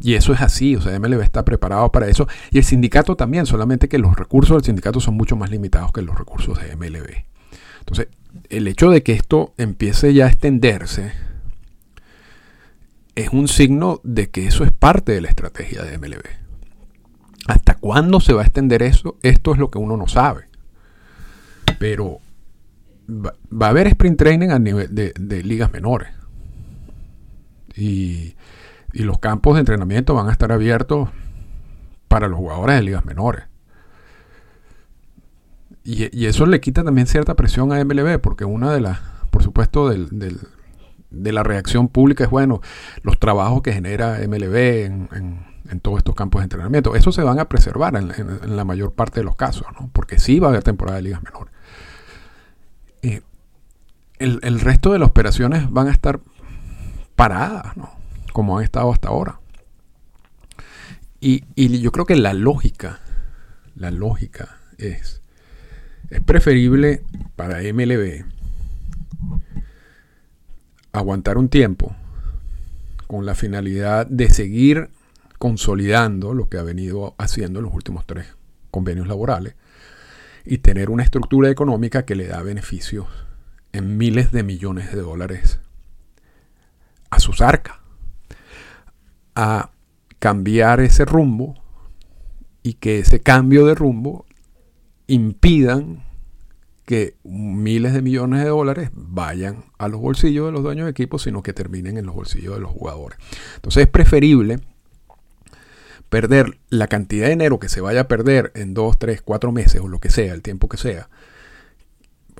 Y 0.00 0.14
eso 0.14 0.32
es 0.32 0.40
así, 0.40 0.74
o 0.74 0.80
sea, 0.80 0.98
MLB 0.98 1.20
está 1.20 1.44
preparado 1.44 1.92
para 1.92 2.08
eso. 2.08 2.26
Y 2.50 2.58
el 2.58 2.64
sindicato 2.64 3.14
también, 3.14 3.46
solamente 3.46 3.88
que 3.88 3.98
los 3.98 4.16
recursos 4.16 4.56
del 4.56 4.64
sindicato 4.64 4.98
son 4.98 5.14
mucho 5.14 5.36
más 5.36 5.48
limitados 5.48 5.92
que 5.92 6.02
los 6.02 6.18
recursos 6.18 6.58
de 6.60 6.74
MLB. 6.74 7.24
Entonces, 7.78 8.08
el 8.48 8.66
hecho 8.66 8.90
de 8.90 9.04
que 9.04 9.12
esto 9.12 9.54
empiece 9.58 10.12
ya 10.12 10.24
a 10.24 10.30
extenderse 10.30 11.12
es 13.14 13.28
un 13.30 13.46
signo 13.46 14.00
de 14.02 14.28
que 14.28 14.48
eso 14.48 14.64
es 14.64 14.72
parte 14.72 15.12
de 15.12 15.20
la 15.20 15.28
estrategia 15.28 15.84
de 15.84 15.98
MLB. 15.98 16.24
¿Hasta 17.46 17.76
cuándo 17.76 18.18
se 18.18 18.32
va 18.32 18.42
a 18.42 18.44
extender 18.44 18.82
eso? 18.82 19.18
Esto 19.22 19.52
es 19.52 19.58
lo 19.58 19.70
que 19.70 19.78
uno 19.78 19.96
no 19.96 20.08
sabe. 20.08 20.46
Pero 21.78 22.18
va, 23.08 23.66
a 23.66 23.70
haber 23.70 23.86
sprint 23.88 24.18
training 24.18 24.50
a 24.50 24.58
nivel 24.58 24.94
de, 24.94 25.42
ligas 25.42 25.72
menores. 25.72 26.08
Y, 27.74 28.34
los 28.92 29.18
campos 29.20 29.54
de 29.54 29.60
entrenamiento 29.60 30.14
van 30.14 30.28
a 30.28 30.32
estar 30.32 30.50
abiertos 30.50 31.08
para 32.08 32.26
los 32.26 32.38
jugadores 32.38 32.76
de 32.76 32.82
ligas 32.82 33.04
menores. 33.04 33.44
Y, 35.84 36.26
eso 36.26 36.46
le 36.46 36.60
quita 36.60 36.84
también 36.84 37.06
cierta 37.06 37.34
presión 37.34 37.72
a 37.72 37.82
MLB, 37.84 38.18
porque 38.20 38.44
una 38.44 38.72
de 38.72 38.80
las, 38.80 38.98
por 39.30 39.42
supuesto, 39.42 39.88
de 39.90 41.32
la 41.32 41.42
reacción 41.42 41.88
pública 41.88 42.24
es, 42.24 42.30
bueno, 42.30 42.60
los 43.02 43.18
trabajos 43.18 43.62
que 43.62 43.72
genera 43.72 44.18
MLB 44.26 44.56
en, 44.84 45.08
en, 45.70 45.80
todos 45.80 45.98
estos 45.98 46.14
campos 46.14 46.40
de 46.40 46.44
entrenamiento, 46.44 46.94
eso 46.94 47.12
se 47.12 47.22
van 47.22 47.38
a 47.38 47.48
preservar 47.48 47.94
en, 47.96 48.56
la 48.56 48.64
mayor 48.64 48.94
parte 48.94 49.20
de 49.20 49.24
los 49.24 49.36
casos, 49.36 49.66
¿no? 49.78 49.90
porque 49.92 50.18
sí 50.18 50.40
va 50.40 50.48
a 50.48 50.50
haber 50.50 50.62
temporada 50.62 50.96
de 50.96 51.02
ligas 51.02 51.22
menores. 51.22 51.52
Eh, 54.18 54.38
el, 54.42 54.60
resto 54.60 54.92
de 54.92 54.98
las 54.98 55.08
operaciones 55.08 55.70
van 55.70 55.88
a 55.88 55.92
estar 55.92 56.20
paradas, 57.16 57.76
¿no? 57.76 57.90
como 58.32 58.58
han 58.58 58.64
estado 58.64 58.92
hasta 58.92 59.08
ahora. 59.08 59.40
Y, 61.20 61.44
y 61.54 61.80
yo 61.80 61.90
creo 61.90 62.06
que 62.06 62.16
la 62.16 62.32
lógica, 62.32 63.00
la 63.74 63.90
lógica 63.90 64.58
es, 64.78 65.22
es 66.10 66.20
preferible 66.20 67.02
para 67.34 67.60
MLB 67.60 68.24
aguantar 70.92 71.38
un 71.38 71.48
tiempo 71.48 71.94
con 73.06 73.26
la 73.26 73.34
finalidad 73.34 74.06
de 74.06 74.30
seguir 74.30 74.90
consolidando 75.38 76.34
lo 76.34 76.48
que 76.48 76.58
ha 76.58 76.62
venido 76.62 77.14
haciendo 77.18 77.60
en 77.60 77.66
los 77.66 77.74
últimos 77.74 78.06
tres 78.06 78.26
convenios 78.70 79.06
laborales 79.06 79.54
y 80.44 80.58
tener 80.58 80.90
una 80.90 81.02
estructura 81.02 81.50
económica 81.50 82.04
que 82.04 82.14
le 82.14 82.26
da 82.26 82.42
beneficios 82.42 83.06
en 83.72 83.96
miles 83.96 84.32
de 84.32 84.42
millones 84.42 84.92
de 84.92 85.00
dólares 85.00 85.60
a 87.10 87.20
sus 87.20 87.40
arcas, 87.40 87.76
a 89.34 89.70
cambiar 90.18 90.80
ese 90.80 91.04
rumbo 91.04 91.54
y 92.62 92.74
que 92.74 92.98
ese 92.98 93.20
cambio 93.20 93.66
de 93.66 93.74
rumbo 93.74 94.26
impidan 95.06 96.04
que 96.84 97.16
miles 97.22 97.92
de 97.92 98.00
millones 98.00 98.42
de 98.42 98.48
dólares 98.48 98.90
vayan 98.94 99.64
a 99.76 99.88
los 99.88 100.00
bolsillos 100.00 100.46
de 100.46 100.52
los 100.52 100.62
dueños 100.62 100.86
de 100.86 100.90
equipos, 100.90 101.22
sino 101.22 101.42
que 101.42 101.52
terminen 101.52 101.98
en 101.98 102.06
los 102.06 102.14
bolsillos 102.14 102.54
de 102.54 102.60
los 102.60 102.70
jugadores. 102.70 103.18
Entonces 103.56 103.82
es 103.82 103.88
preferible 103.88 104.60
perder 106.08 106.58
la 106.70 106.86
cantidad 106.86 107.24
de 107.26 107.32
dinero 107.32 107.58
que 107.58 107.68
se 107.68 107.82
vaya 107.82 108.02
a 108.02 108.08
perder 108.08 108.52
en 108.54 108.72
dos, 108.72 108.98
tres, 108.98 109.20
cuatro 109.20 109.52
meses 109.52 109.80
o 109.82 109.88
lo 109.88 109.98
que 109.98 110.10
sea, 110.10 110.32
el 110.32 110.42
tiempo 110.42 110.68
que 110.68 110.78
sea, 110.78 111.10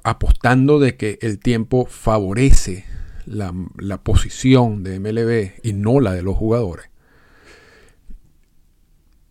apostando 0.04 0.78
de 0.78 0.96
que 0.96 1.18
el 1.22 1.38
tiempo 1.38 1.86
favorece 1.86 2.84
la, 3.26 3.98
posición 4.02 4.82
de 4.82 4.98
MLB 5.00 5.60
y 5.62 5.72
no 5.72 6.00
la 6.00 6.12
de 6.12 6.22
los 6.22 6.36
jugadores. 6.36 6.90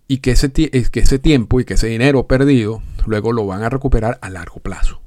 Y 0.08 0.20
que 0.20 0.32
ese, 0.32 0.52
que 0.52 1.00
ese 1.00 1.20
tiempo 1.20 1.60
y 1.60 1.66
que 1.66 1.74
ese 1.74 1.88
dinero 1.88 2.28
perdido 2.28 2.82
luego 3.06 3.34
lo 3.34 3.46
van 3.46 3.64
a 3.64 3.70
recuperar 3.70 4.20
a 4.22 4.30
largo 4.30 4.60
plazo. 4.60 5.02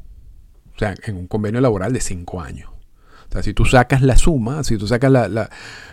O 0.74 0.78
sea, 0.78 0.94
en 1.04 1.16
un 1.16 1.26
convenio 1.26 1.60
laboral 1.60 1.92
de 1.92 2.00
cinco 2.00 2.40
años. 2.40 2.70
O 3.28 3.32
sea, 3.32 3.42
si 3.42 3.54
tú 3.54 3.64
sacas 3.64 4.02
la 4.02 4.16
suma, 4.16 4.64
si 4.64 4.76
tú 4.76 4.86
sacas 4.88 5.10
la, 5.10 5.50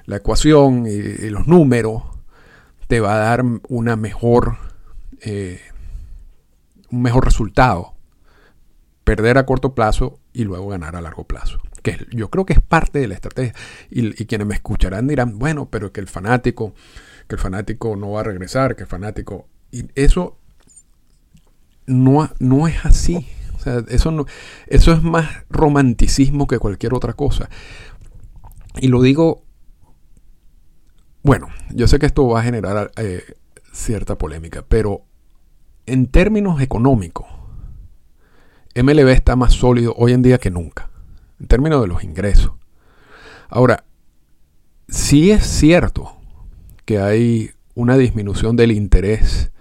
ecuación 0.07 0.87
y, 0.87 1.29
los 1.29 1.47
números, 1.47 2.03
te 2.87 2.99
va 2.99 3.13
a 3.13 3.17
dar 3.17 3.43
una 3.69 3.95
mejor, 3.95 4.57
eh, 5.21 5.61
un 6.89 7.01
mejor 7.03 7.25
resultado. 7.25 7.96
Perder 9.07 9.37
a 9.37 9.45
corto 9.45 9.73
plazo 9.73 10.19
y 10.33 10.43
luego 10.43 10.67
ganar 10.67 10.95
a 10.95 11.01
largo 11.01 11.23
plazo. 11.23 11.59
Que 11.81 12.05
yo 12.11 12.29
creo 12.29 12.45
que 12.45 12.53
es 12.53 12.61
parte 12.61 12.99
de 12.99 13.07
la 13.07 13.15
estrategia. 13.15 13.53
Y, 13.89 14.21
y 14.21 14.25
quienes 14.25 14.47
me 14.47 14.55
escucharán 14.55 15.07
dirán, 15.07 15.39
bueno, 15.39 15.69
pero 15.69 15.91
que 15.91 16.01
el 16.01 16.07
fanático, 16.07 16.73
que 17.27 17.35
el 17.35 17.41
fanático 17.41 17.95
no 17.95 18.11
va 18.11 18.19
a 18.19 18.23
regresar, 18.23 18.75
que 18.75 18.83
el 18.83 18.89
fanático. 18.89 19.47
Y 19.71 19.85
eso 19.95 20.37
no, 21.85 22.29
no 22.39 22.67
es 22.67 22.85
así 22.85 23.25
eso, 23.89 24.11
no, 24.11 24.25
eso 24.67 24.91
es 24.93 25.01
más 25.03 25.27
romanticismo 25.49 26.47
que 26.47 26.59
cualquier 26.59 26.93
otra 26.93 27.13
cosa. 27.13 27.49
Y 28.79 28.87
lo 28.87 29.01
digo, 29.01 29.43
bueno, 31.23 31.47
yo 31.73 31.87
sé 31.87 31.99
que 31.99 32.05
esto 32.05 32.27
va 32.27 32.41
a 32.41 32.43
generar 32.43 32.91
eh, 32.97 33.23
cierta 33.71 34.17
polémica, 34.17 34.63
pero 34.67 35.05
en 35.85 36.07
términos 36.07 36.61
económicos, 36.61 37.27
MLB 38.83 39.09
está 39.09 39.35
más 39.35 39.53
sólido 39.53 39.93
hoy 39.97 40.13
en 40.13 40.21
día 40.21 40.37
que 40.37 40.51
nunca, 40.51 40.89
en 41.39 41.47
términos 41.47 41.81
de 41.81 41.87
los 41.87 42.03
ingresos. 42.03 42.51
Ahora, 43.49 43.85
sí 44.87 45.31
es 45.31 45.45
cierto 45.45 46.17
que 46.85 46.99
hay 46.99 47.51
una 47.73 47.97
disminución 47.97 48.55
del 48.55 48.71
interés 48.71 49.51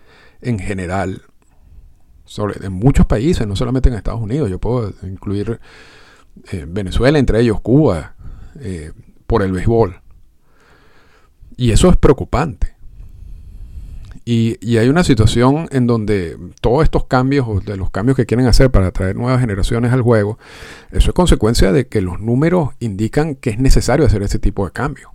en 0.41 0.59
general 0.59 1.23
sobre, 2.25 2.65
en 2.67 2.73
muchos 2.73 3.07
países, 3.07 3.47
no 3.47 3.57
solamente 3.57 3.89
en 3.89 3.95
Estados 3.95 4.21
Unidos. 4.21 4.51
Yo 4.51 4.59
puedo 4.59 4.93
incluir 5.03 5.61
eh, 6.53 6.67
Venezuela, 6.69 7.19
entre 7.19 7.41
ellos 7.41 7.61
Cuba, 7.61 8.17
eh, 8.61 8.93
por 9.27 9.43
el 9.43 9.53
béisbol. 9.53 10.01
Y 11.57 11.71
eso 11.71 11.89
es 11.89 11.97
preocupante. 11.97 12.76
Y, 14.29 14.77
hay 14.77 14.89
una 14.89 15.05
situación 15.05 15.69
en 15.71 15.87
donde 15.87 16.37
todos 16.61 16.83
estos 16.83 17.05
cambios, 17.05 17.65
de 17.65 17.77
los 17.77 17.91
cambios 17.91 18.17
que 18.17 18.27
quieren 18.27 18.47
hacer 18.47 18.71
para 18.71 18.89
atraer 18.89 19.15
nuevas 19.15 19.41
generaciones 19.41 19.93
al 19.93 20.03
juego, 20.03 20.37
eso 20.91 21.11
es 21.11 21.15
consecuencia 21.15 21.73
de 21.73 21.87
que 21.87 22.03
los 22.03 22.21
números 22.21 22.71
indican 22.81 23.37
que 23.37 23.51
es 23.51 23.59
necesario 23.61 24.05
hacer 24.05 24.23
ese 24.23 24.41
tipo 24.41 24.67
de 24.67 24.73
cambios. 24.73 25.11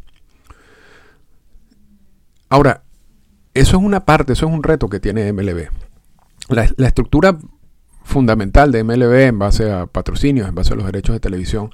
Ahora, 2.48 2.84
eso 3.53 3.77
es 3.77 3.84
una 3.84 4.06
parte, 4.06 4.34
eso 4.34 4.48
es 4.48 4.53
un 4.53 4.63
reto 4.63 4.88
que 4.88 5.01
tiene 5.01 5.32
MLB 5.34 5.68
la, 6.51 6.88
estructura 6.88 7.38
fundamental 8.03 8.72
de 8.72 8.84
MLB 8.84 9.13
en 9.27 9.39
base 9.39 9.72
a 9.72 9.88
patrocinios, 9.88 10.48
en 10.48 10.56
base 10.56 10.74
a 10.74 10.75
los 10.75 10.86
derechos 10.86 11.13
de 11.13 11.20
televisión, 11.20 11.72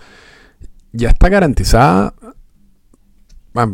ya 0.92 1.10
está 1.10 1.30
garantizada 1.30 2.14
a 3.56 3.70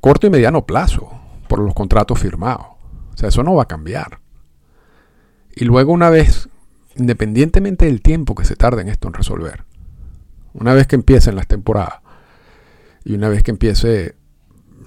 corto 0.00 0.26
y 0.26 0.30
mediano 0.30 0.66
plazo 0.66 1.10
por 1.48 1.60
los 1.60 1.74
contratos 1.74 2.18
firmados. 2.18 2.66
O 3.14 3.16
sea, 3.16 3.28
eso 3.28 3.42
no 3.42 3.54
va 3.54 3.64
a 3.64 3.68
cambiar. 3.68 4.20
Y 5.54 5.64
luego 5.64 5.92
una 5.92 6.10
vez, 6.10 6.48
independientemente 6.96 7.86
del 7.86 8.00
tiempo 8.00 8.34
que 8.34 8.44
se 8.44 8.56
tarde 8.56 8.82
en 8.82 8.88
esto 8.88 9.08
en 9.08 9.14
resolver, 9.14 9.64
una 10.54 10.74
vez 10.74 10.86
que 10.86 10.96
empiecen 10.96 11.36
las 11.36 11.46
temporadas 11.46 12.00
y 13.04 13.14
una 13.14 13.28
vez 13.28 13.42
que 13.42 13.50
empiece 13.50 14.14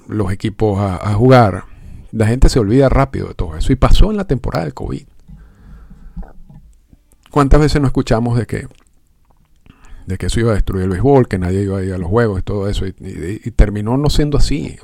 los 0.08 0.32
equipos 0.32 0.79
a, 0.79 1.13
jugar, 1.13 1.65
la 2.12 2.27
gente 2.27 2.50
se 2.50 2.60
olvida 2.60 2.89
rápido 2.89 3.27
de 3.27 3.34
todo 3.34 3.58
eso. 3.58 3.72
Y 3.72 3.75
pasó 3.75 4.12
en 4.12 4.17
la 4.17 4.25
temporada 4.25 4.65
del 4.65 4.74
COVID. 4.74 5.05
¿Cuántas 7.32 7.60
veces 7.60 7.82
no 7.82 7.88
escuchamos 7.88 8.38
de 8.38 8.46
que, 8.46 8.67
de 10.05 10.17
que 10.17 10.27
eso 10.27 10.39
iba 10.39 10.51
a 10.51 10.55
destruir 10.55 10.84
el 10.84 10.89
béisbol, 10.91 11.27
que 11.27 11.39
nadie 11.39 11.63
iba 11.63 11.79
a 11.79 11.84
ir 11.84 11.94
a 11.94 11.98
los 11.98 12.10
juegos 12.10 12.39
y 12.39 12.44
todo 12.44 12.70
eso? 12.70 12.86
Y, 12.86 12.94
terminó 13.51 13.98
no 13.98 14.10
siendo 14.10 14.38
así. 14.38 14.77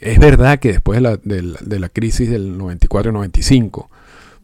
Es 0.00 0.18
verdad 0.18 0.58
que 0.58 0.72
después 0.72 0.96
de 0.96 1.02
la, 1.02 1.16
de 1.16 1.78
la 1.78 1.88
crisis 1.88 2.30
del 2.30 2.58
94 2.58 3.10
y 3.10 3.14
95 3.14 3.90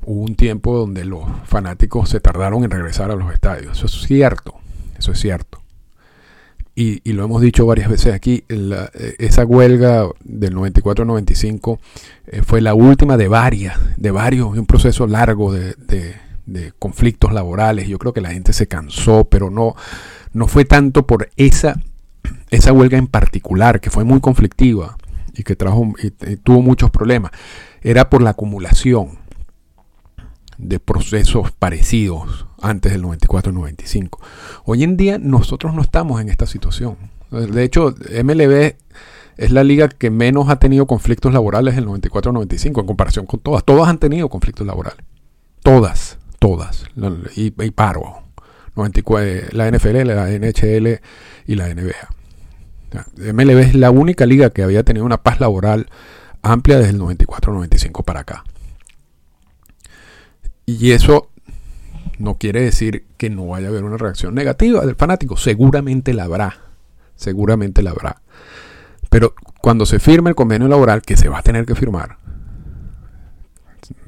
hubo 0.05 0.23
un 0.23 0.37
tiempo 0.37 0.77
donde 0.77 1.05
los 1.05 1.25
fanáticos 1.45 2.09
se 2.11 2.21
tardaron 2.21 2.65
en 2.65 2.71
regresar 2.71 3.11
a 3.11 3.17
los 3.17 3.33
estadios. 3.33 3.79
Eso 3.79 3.87
es 3.87 4.07
cierto, 4.07 4.55
eso 4.99 5.13
es 5.13 5.21
cierto 5.21 5.63
y, 6.79 7.13
lo 7.15 7.25
hemos 7.25 7.41
dicho 7.41 7.65
varias 7.65 7.89
veces 7.89 8.13
aquí, 8.13 8.45
esa 9.19 9.47
huelga 9.47 10.09
del 10.23 10.55
94-95 10.55 11.79
eh, 12.27 12.43
fue 12.43 12.61
la 12.61 12.75
última 12.75 13.17
de 13.17 13.29
varias, 13.29 13.79
de 13.97 14.11
varios, 14.11 14.59
un 14.59 14.67
proceso 14.67 15.07
largo 15.07 15.55
de, 15.55 15.75
de 16.45 16.73
conflictos 16.79 17.33
laborales. 17.33 17.89
Yo 17.89 17.99
creo 17.99 18.13
que 18.13 18.21
la 18.21 18.33
gente 18.33 18.53
se 18.53 18.69
cansó, 18.69 19.25
pero 19.25 19.49
no, 19.49 19.75
no 20.35 20.49
fue 20.49 20.67
tanto 20.67 21.07
por 21.07 21.31
esa, 21.37 21.81
esa 22.51 22.75
huelga 22.75 22.99
en 22.99 23.07
particular, 23.07 23.81
que 23.81 23.89
fue 23.89 24.05
muy 24.05 24.21
conflictiva 24.21 24.99
y 25.37 25.43
que 25.43 25.57
trajo 25.57 25.93
y, 26.03 26.11
tuvo 26.37 26.63
muchos 26.63 26.91
problemas. 26.91 27.33
Era 27.83 28.11
por 28.11 28.23
la 28.23 28.31
acumulación 28.31 29.19
de 30.59 30.81
procesos 30.81 31.53
parecidos 31.53 32.47
antes 32.63 32.93
del 32.93 33.03
94-95. 33.05 34.19
Hoy 34.65 34.83
en 34.83 34.97
día 34.97 35.19
nosotros 35.19 35.75
no 35.75 35.83
estamos 35.83 36.21
en 36.21 36.29
esta 36.29 36.47
situación. 36.47 36.97
De 37.31 37.65
hecho, 37.65 37.95
MLB 38.23 38.77
es 39.37 39.51
la 39.51 39.65
liga 39.65 39.89
que 39.89 40.11
menos 40.11 40.49
ha 40.49 40.59
tenido 40.59 40.87
conflictos 40.87 41.33
laborales 41.33 41.75
en 41.75 41.85
el 41.85 41.89
94-95 41.89 42.81
en 42.81 42.87
comparación 42.87 43.27
con 43.27 43.41
todas. 43.41 43.65
Todas 43.65 43.89
han 43.89 43.99
tenido 43.99 44.29
conflictos 44.29 44.67
laborales. 44.67 45.05
Todas, 45.63 46.19
todas. 46.39 46.85
Y, 47.35 47.51
paro. 47.51 48.23
94, 48.77 49.57
la 49.57 49.71
NFL, 49.71 50.07
la 50.07 50.31
NHL 50.31 51.01
y 51.47 51.55
la 51.55 51.75
NBA. 51.75 52.16
MLB 53.17 53.59
es 53.59 53.75
la 53.75 53.91
única 53.91 54.27
liga 54.27 54.51
que 54.51 54.63
había 54.63 54.83
tenido 54.83 55.05
una 55.05 55.23
paz 55.23 55.41
laboral 55.41 55.89
amplia 56.43 56.79
desde 56.79 56.91
el 56.91 57.01
94-95 57.01 58.05
para 58.05 58.21
acá. 58.21 58.45
Y 60.65 60.93
eso 60.93 61.31
no 62.19 62.39
quiere 62.39 62.63
decir 62.63 63.07
que 63.17 63.31
no 63.31 63.47
vaya 63.47 63.67
a 63.67 63.71
haber 63.71 63.85
una 63.85 63.97
reacción 63.97 64.35
negativa 64.35 64.85
del 64.85 64.97
fanático. 64.97 65.37
Seguramente 65.37 66.15
la 66.15 66.25
habrá. 66.25 66.59
Seguramente 67.15 67.83
la 67.83 67.91
habrá. 67.91 68.23
Pero 69.11 69.35
cuando 69.61 69.87
se 69.87 69.99
firme 69.99 70.31
el 70.31 70.37
convenio 70.37 70.69
laboral, 70.69 71.03
que 71.03 71.17
se 71.17 71.29
va 71.29 71.39
a 71.39 71.43
tener 71.43 71.67
que 71.67 71.75
firmar, 71.75 72.19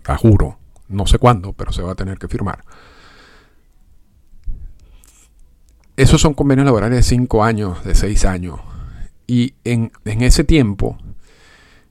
a 0.04 0.16
juro, 0.16 0.59
no 0.88 1.07
sé 1.07 1.18
cuándo, 1.18 1.52
pero 1.52 1.73
se 1.73 1.83
va 1.83 1.92
a 1.92 1.95
tener 1.95 2.18
que 2.18 2.28
firmar. 2.28 2.64
Esos 5.97 6.21
son 6.21 6.35
convenios 6.35 6.64
laborales 6.64 6.97
de 6.97 7.02
5 7.02 7.45
años, 7.45 7.85
de 7.85 7.95
6 7.95 8.25
años. 8.25 8.61
Y 9.28 9.54
en, 9.62 9.92
en 10.04 10.23
ese 10.23 10.42
tiempo, 10.42 10.99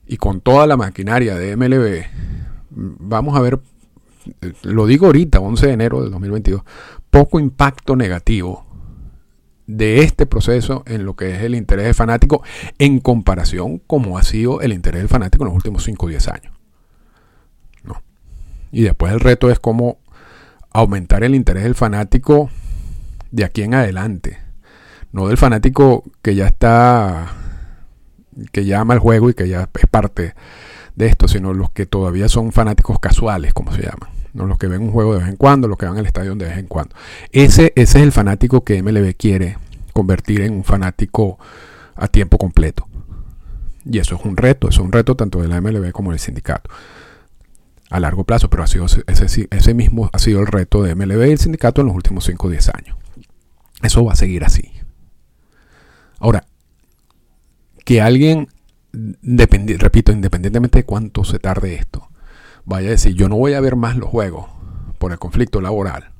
y 0.06 0.18
con 0.18 0.42
toda 0.42 0.66
la 0.66 0.76
maquinaria 0.76 1.36
de 1.36 1.56
MLB, 1.56 2.04
vamos 2.70 3.36
a 3.36 3.40
ver, 3.40 3.60
lo 4.62 4.86
digo 4.86 5.06
ahorita, 5.06 5.40
11 5.40 5.66
de 5.66 5.72
enero 5.72 6.02
del 6.02 6.10
2022, 6.10 6.62
poco 7.10 7.40
impacto 7.40 7.96
negativo 7.96 8.66
de 9.68 10.00
este 10.00 10.26
proceso 10.26 10.82
en 10.86 11.04
lo 11.04 11.14
que 11.14 11.36
es 11.36 11.42
el 11.42 11.54
interés 11.54 11.84
del 11.84 11.94
fanático 11.94 12.42
en 12.78 13.00
comparación 13.00 13.78
como 13.86 14.16
ha 14.16 14.22
sido 14.22 14.62
el 14.62 14.72
interés 14.72 15.02
del 15.02 15.10
fanático 15.10 15.44
en 15.44 15.48
los 15.48 15.56
últimos 15.56 15.84
5 15.84 16.06
o 16.06 16.08
10 16.08 16.28
años. 16.28 16.54
¿no? 17.84 18.02
Y 18.72 18.82
después 18.82 19.12
el 19.12 19.20
reto 19.20 19.50
es 19.50 19.60
cómo 19.60 19.98
aumentar 20.72 21.22
el 21.22 21.34
interés 21.34 21.64
del 21.64 21.74
fanático 21.74 22.50
de 23.30 23.44
aquí 23.44 23.62
en 23.62 23.74
adelante. 23.74 24.38
No 25.12 25.28
del 25.28 25.36
fanático 25.36 26.04
que 26.22 26.34
ya 26.34 26.46
está, 26.46 27.28
que 28.52 28.64
ya 28.64 28.80
ama 28.80 28.94
el 28.94 29.00
juego 29.00 29.30
y 29.30 29.34
que 29.34 29.48
ya 29.48 29.68
es 29.74 29.86
parte 29.86 30.34
de 30.96 31.06
esto, 31.06 31.28
sino 31.28 31.54
los 31.54 31.70
que 31.70 31.86
todavía 31.86 32.28
son 32.28 32.52
fanáticos 32.52 32.98
casuales, 32.98 33.54
como 33.54 33.72
se 33.72 33.82
llaman 33.82 34.18
los 34.46 34.58
que 34.58 34.68
ven 34.68 34.82
un 34.82 34.90
juego 34.90 35.14
de 35.14 35.20
vez 35.20 35.28
en 35.28 35.36
cuando, 35.36 35.68
los 35.68 35.78
que 35.78 35.86
van 35.86 35.98
al 35.98 36.06
estadio 36.06 36.34
de 36.34 36.46
vez 36.46 36.58
en 36.58 36.66
cuando. 36.66 36.94
Ese, 37.32 37.72
ese 37.74 37.98
es 37.98 38.04
el 38.04 38.12
fanático 38.12 38.62
que 38.62 38.82
MLB 38.82 39.16
quiere 39.16 39.58
convertir 39.92 40.42
en 40.42 40.52
un 40.52 40.64
fanático 40.64 41.38
a 41.96 42.08
tiempo 42.08 42.38
completo. 42.38 42.86
Y 43.84 43.98
eso 43.98 44.16
es 44.16 44.24
un 44.24 44.36
reto, 44.36 44.68
es 44.68 44.78
un 44.78 44.92
reto 44.92 45.16
tanto 45.16 45.40
de 45.40 45.48
la 45.48 45.60
MLB 45.60 45.92
como 45.92 46.10
del 46.10 46.20
sindicato. 46.20 46.70
A 47.90 48.00
largo 48.00 48.24
plazo, 48.24 48.50
pero 48.50 48.62
ha 48.62 48.66
sido 48.66 48.84
ese, 48.84 49.48
ese 49.50 49.74
mismo 49.74 50.10
ha 50.12 50.18
sido 50.18 50.40
el 50.40 50.46
reto 50.46 50.82
de 50.82 50.94
MLB 50.94 51.26
y 51.26 51.30
el 51.30 51.38
sindicato 51.38 51.80
en 51.80 51.86
los 51.86 51.96
últimos 51.96 52.24
5 52.24 52.46
o 52.46 52.50
10 52.50 52.68
años. 52.74 52.96
Eso 53.82 54.04
va 54.04 54.12
a 54.12 54.16
seguir 54.16 54.44
así. 54.44 54.72
Ahora, 56.18 56.44
que 57.84 58.00
alguien, 58.00 58.48
repito, 58.92 60.12
independientemente 60.12 60.80
de 60.80 60.84
cuánto 60.84 61.24
se 61.24 61.38
tarde 61.38 61.74
esto, 61.74 62.08
vaya 62.64 62.88
a 62.88 62.92
decir, 62.92 63.14
yo 63.14 63.28
no 63.28 63.36
voy 63.36 63.54
a 63.54 63.60
ver 63.60 63.76
más 63.76 63.96
los 63.96 64.10
juegos 64.10 64.46
por 64.98 65.12
el 65.12 65.18
conflicto 65.18 65.60
laboral, 65.60 66.10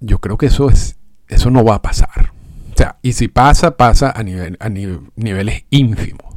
yo 0.00 0.18
creo 0.20 0.38
que 0.38 0.46
eso 0.46 0.70
es 0.70 0.96
eso 1.30 1.50
no 1.50 1.64
va 1.64 1.76
a 1.76 1.82
pasar. 1.82 2.32
O 2.72 2.76
sea, 2.76 2.98
y 3.02 3.12
si 3.12 3.28
pasa, 3.28 3.76
pasa 3.76 4.12
a, 4.14 4.22
nivel, 4.22 4.56
a 4.60 4.68
niveles 4.68 5.64
ínfimos. 5.70 6.36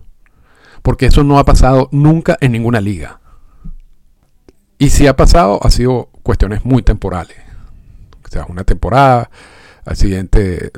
Porque 0.82 1.08
eso 1.08 1.24
no 1.24 1.40
ha 1.40 1.46
pasado 1.46 1.90
nunca 1.92 2.38
en 2.42 2.52
ninguna 2.52 2.80
liga. 2.80 3.20
Y 4.78 4.90
si 4.90 5.08
ha 5.08 5.16
pasado, 5.16 5.60
ha 5.64 5.72
sido 5.72 6.10
cuestiones 6.24 6.66
muy 6.66 6.84
temporales. 6.84 7.38
O 8.26 8.30
sea, 8.30 8.46
una 8.50 8.64
temporada, 8.64 9.30
al 9.86 9.96
siguiente 9.96 10.72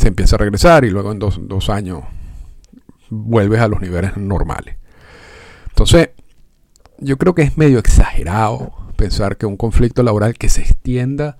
se 0.00 0.08
empieza 0.08 0.36
a 0.36 0.38
regresar 0.38 0.84
y 0.86 0.90
luego 0.90 1.12
en 1.12 1.18
dos, 1.18 1.38
dos 1.42 1.68
años 1.68 2.04
vuelves 3.10 3.60
a 3.60 3.68
los 3.68 3.80
niveles 3.82 4.16
normales. 4.16 4.76
Entonces, 5.68 6.10
yo 6.98 7.18
creo 7.18 7.34
que 7.34 7.42
es 7.42 7.58
medio 7.58 7.78
exagerado 7.78 8.72
pensar 8.96 9.36
que 9.36 9.44
un 9.44 9.58
conflicto 9.58 10.02
laboral 10.02 10.34
que 10.34 10.48
se 10.48 10.62
extienda 10.62 11.36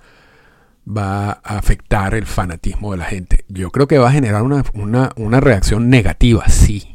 va 0.86 1.30
a 1.30 1.58
afectar 1.58 2.14
el 2.14 2.26
fanatismo 2.26 2.92
de 2.92 2.98
la 2.98 3.04
gente. 3.04 3.44
Yo 3.48 3.70
creo 3.70 3.86
que 3.86 3.98
va 3.98 4.08
a 4.08 4.12
generar 4.12 4.42
una, 4.42 5.40
reacción 5.40 5.88
negativa, 5.88 6.46
sí. 6.48 6.94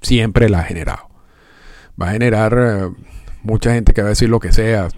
Siempre 0.00 0.48
la 0.48 0.60
ha 0.60 0.64
generado. 0.64 1.08
Va 2.00 2.08
a 2.08 2.12
generar 2.12 2.56
eh, 2.58 2.90
mucha 3.42 3.74
gente 3.74 3.92
que 3.92 4.02
va 4.02 4.08
a 4.08 4.10
decir 4.10 4.30
lo 4.30 4.40
que 4.40 4.52
sea 4.52 4.88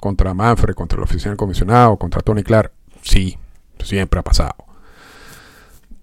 contra 0.00 0.32
Manfred, 0.32 0.74
contra 0.74 0.96
el 0.96 1.04
oficial 1.04 1.36
comisionado, 1.36 1.98
contra 1.98 2.22
Tony 2.22 2.42
Clark. 2.42 2.72
Sí, 3.02 3.36
siempre 3.84 4.20
ha 4.20 4.22
pasado. 4.22 4.54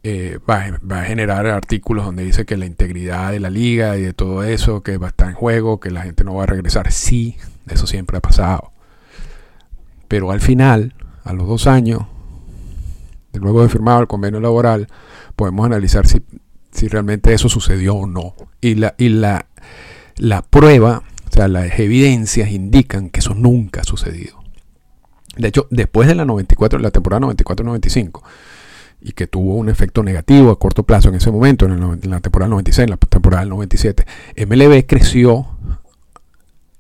Eh, 0.01 0.39
va, 0.49 0.63
a 0.97 1.03
generar 1.03 1.45
artículos 1.47 2.05
donde 2.05 2.23
dice 2.23 2.45
que 2.45 2.55
la 2.55 2.65
integridad 2.65 3.31
de 3.31 3.41
la 3.41 3.49
liga 3.49 3.97
y 3.97 4.01
de 4.01 4.13
todo 4.13 4.43
eso, 4.43 4.81
que 4.81 4.97
va 4.97 5.07
a 5.07 5.09
estar 5.09 5.27
en 5.27 5.35
juego, 5.35 5.79
que 5.79 5.91
la 5.91 6.03
gente 6.03 6.23
no 6.23 6.35
va 6.35 6.43
a 6.43 6.47
regresar. 6.47 6.91
Sí, 6.91 7.35
eso 7.67 7.85
siempre 7.85 8.17
ha 8.17 8.21
pasado. 8.21 8.71
Pero 10.07 10.31
al 10.31 10.41
final, 10.41 10.95
a 11.23 11.33
los 11.33 11.47
dos 11.47 11.67
años, 11.67 12.03
luego 13.33 13.61
de 13.61 13.69
firmado 13.69 13.99
el 13.99 14.07
convenio 14.07 14.39
laboral, 14.39 14.87
podemos 15.35 15.65
analizar 15.65 16.07
si, 16.07 16.21
realmente 16.87 17.33
eso 17.33 17.49
sucedió 17.49 17.95
o 17.95 18.07
no. 18.07 18.35
Y 18.61 18.75
la, 18.75 18.95
y 18.97 19.09
la, 19.09 19.47
la 20.17 20.41
prueba, 20.41 21.03
o 21.29 21.33
sea, 21.33 21.47
las 21.47 21.77
evidencias 21.77 22.51
indican 22.51 23.09
que 23.09 23.19
eso 23.19 23.35
nunca 23.35 23.81
ha 23.81 23.83
sucedido. 23.83 24.38
De 25.37 25.47
hecho, 25.47 25.67
después 25.69 26.07
de 26.07 26.15
la 26.15 26.25
94, 26.25 26.79
la 26.79 26.91
temporada 26.91 27.27
94-95, 27.27 28.21
y 29.01 29.13
que 29.13 29.27
tuvo 29.27 29.55
un 29.55 29.69
efecto 29.69 30.03
negativo 30.03 30.51
a 30.51 30.59
corto 30.59 30.83
plazo 30.83 31.09
en 31.09 31.15
ese 31.15 31.31
momento, 31.31 31.65
en, 31.65 31.71
en 31.71 32.09
la 32.09 32.19
temporada 32.19 32.49
96, 32.49 32.83
en 32.85 32.89
la 32.89 32.97
temporada 32.97 33.45
97, 33.45 34.05
MLB 34.45 34.85
creció 34.85 35.47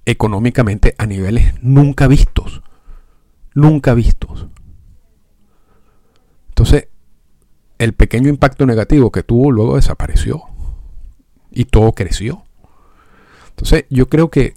económicamente 0.05 0.95
a 0.97 1.05
niveles 1.05 1.53
nunca 1.61 2.07
vistos. 2.07 2.61
Nunca 3.53 3.93
vistos. 3.93 4.47
Entonces, 6.49 6.87
el 7.77 7.93
pequeño 7.93 8.29
impacto 8.29 8.65
negativo 8.65 9.11
que 9.11 9.23
tuvo 9.23 9.51
luego 9.51 9.75
desapareció. 9.75 10.43
Y 11.51 11.65
todo 11.65 11.93
creció. 11.93 12.43
Entonces, 13.49 13.85
yo 13.89 14.09
creo 14.09 14.29
que... 14.29 14.53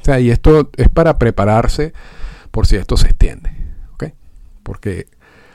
O 0.00 0.04
sea, 0.04 0.18
y 0.18 0.30
esto 0.30 0.70
es 0.76 0.88
para 0.88 1.18
prepararse 1.18 1.92
por 2.52 2.68
si 2.68 2.76
esto 2.76 2.96
se 2.96 3.08
extiende. 3.08 3.50
¿ok? 3.94 4.04
Porque 4.62 5.08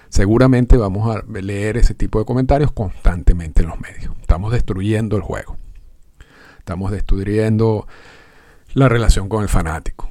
seguramente 0.09 0.75
vamos 0.75 1.15
a 1.15 1.23
leer 1.39 1.77
ese 1.77 1.93
tipo 1.93 2.19
de 2.19 2.25
comentarios 2.25 2.73
constantemente 2.73 3.63
en 3.63 3.69
los 3.69 3.79
medios. 3.79 4.13
Estamos 4.19 4.51
destruyendo 4.51 5.15
el 5.15 5.21
juego. 5.21 5.55
Estamos 6.59 6.91
destruyendo 6.91 7.87
la 8.73 8.89
relación 8.89 9.29
con 9.29 9.43
el 9.43 9.49
fanático. 9.49 10.09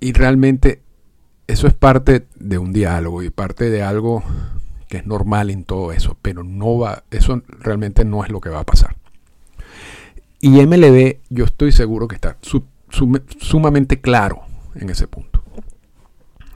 Y 0.00 0.14
realmente 0.14 0.80
eso 1.46 1.66
es 1.66 1.74
parte 1.74 2.26
de 2.36 2.58
un 2.58 2.72
diálogo 2.72 3.22
y 3.22 3.30
parte 3.30 3.68
de 3.68 3.82
algo 3.82 4.22
que 4.88 4.98
es 4.98 5.06
normal 5.06 5.50
en 5.50 5.64
todo 5.64 5.92
eso, 5.92 6.16
pero 6.20 6.42
no 6.42 6.78
va, 6.78 7.04
eso 7.10 7.42
realmente 7.60 8.04
no 8.04 8.24
es 8.24 8.30
lo 8.30 8.40
que 8.40 8.48
va 8.48 8.60
a 8.60 8.66
pasar. 8.66 8.96
Y 10.40 10.66
MLB, 10.66 11.18
yo 11.28 11.44
estoy 11.44 11.70
seguro 11.70 12.08
que 12.08 12.16
está 12.16 12.38
sumamente 13.38 14.00
claro 14.00 14.40
en 14.74 14.90
ese 14.90 15.06
punto. 15.06 15.29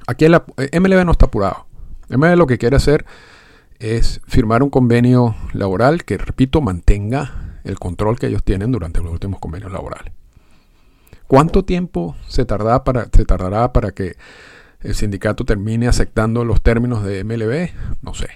Aquí 0.07 0.29
la, 0.29 0.45
MLB 0.57 1.05
no 1.05 1.13
está 1.13 1.27
apurado. 1.27 1.67
MLB 2.09 2.37
lo 2.37 2.47
que 2.47 2.59
quiere 2.59 2.77
hacer 2.77 3.07
es 3.79 4.21
firmar 4.27 4.63
un 4.63 4.71
convenio 4.71 5.35
laboral 5.53 6.05
que, 6.05 6.19
repito, 6.19 6.61
mantenga 6.61 7.61
el 7.65 7.79
control 7.79 8.19
que 8.19 8.27
ellos 8.27 8.45
tienen 8.45 8.73
durante 8.73 9.01
los 9.01 9.13
últimos 9.13 9.41
convenios 9.41 9.73
laborales. 9.73 10.13
¿Cuánto 11.27 11.65
tiempo 11.65 12.17
se 12.29 12.45
tardará 12.45 12.85
para, 12.85 13.09
se 13.13 13.25
tardará 13.25 13.73
para 13.73 13.93
que 13.93 14.17
el 14.81 14.95
sindicato 14.95 15.45
termine 15.45 15.89
aceptando 15.89 16.45
los 16.45 16.63
términos 16.63 17.03
de 17.03 17.25
MLB? 17.25 17.71
No 18.03 18.15
sé. 18.15 18.29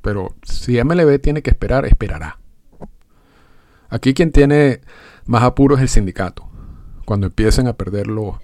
Pero 0.00 0.34
si 0.42 0.82
MLB 0.82 1.20
tiene 1.20 1.42
que 1.42 1.50
esperar, 1.50 1.84
esperará. 1.84 2.38
Aquí 3.88 4.14
quien 4.14 4.32
tiene 4.32 4.80
más 5.26 5.42
apuro 5.42 5.76
es 5.76 5.82
el 5.82 5.88
sindicato. 5.88 6.48
cuando 7.04 7.26
empiecen 7.26 7.66
a 7.66 7.72
perder 7.74 8.06
los 8.06 8.36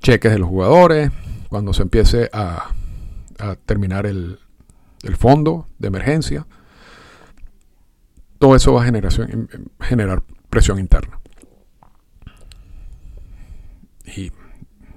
cheques 0.00 0.30
de 0.30 0.38
los 0.38 0.48
jugadores, 0.48 1.10
cuando 1.48 1.72
se 1.72 1.82
empiece 1.82 2.30
a, 2.32 2.70
terminar 3.66 4.06
el, 4.06 4.38
fondo 5.18 5.68
de 5.78 5.88
emergencia, 5.88 6.46
todo 8.38 8.56
eso 8.56 8.72
va 8.72 8.82
a 8.82 8.84
generar 9.80 10.22
presión 10.48 10.78
interna. 10.78 11.20
Y, 14.06 14.32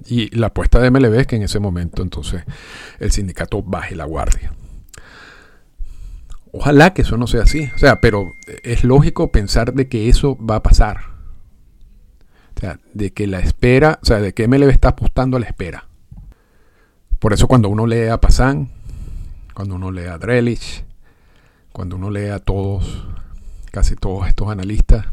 y, 0.06 0.30
la 0.36 0.48
apuesta 0.48 0.80
de 0.80 0.92
MLB 0.92 1.14
es 1.20 1.28
que 1.28 1.36
en 1.36 1.44
ese 1.44 1.60
momento 1.60 2.02
entonces 2.02 2.44
el 3.00 3.12
sindicato 3.12 3.64
baje 3.64 3.96
la 3.96 4.06
guardia. 4.06 4.54
Ojalá 6.52 6.94
que 6.94 7.04
eso 7.04 7.18
no 7.18 7.28
sea 7.28 7.44
así. 7.44 7.70
O 7.76 7.78
sea, 7.78 8.02
pero 8.02 8.32
es 8.64 8.84
lógico 8.84 9.32
pensar 9.32 9.74
de 9.74 9.88
que 9.88 10.10
eso 10.10 10.38
va 10.38 10.58
a 10.58 10.64
pasar. 10.64 10.98
O 12.56 12.60
sea, 12.60 12.80
de 12.94 13.14
que 13.14 13.28
la 13.28 13.40
espera, 13.40 14.00
o 14.02 14.06
sea, 14.06 14.20
de 14.20 14.34
que 14.34 14.48
MLB 14.48 14.70
está 14.70 14.90
apostando 14.90 15.38
a 15.38 15.40
la 15.40 15.46
espera. 15.46 15.87
Por 17.20 17.34
eso 17.34 17.48
cuando 17.48 17.70
uno 17.70 17.88
lee 17.88 18.08
a 18.08 18.20
Pazán, 18.20 18.70
cuando 19.54 19.76
uno 19.76 19.92
lee 19.92 20.06
a 20.06 20.18
Drelich, 20.18 20.84
cuando 21.72 21.96
uno 21.96 22.12
lee 22.12 22.28
a 22.28 22.40
todos, 22.40 23.08
casi 23.72 23.96
todos 23.96 24.28
estos 24.28 24.50
analistas, 24.50 25.06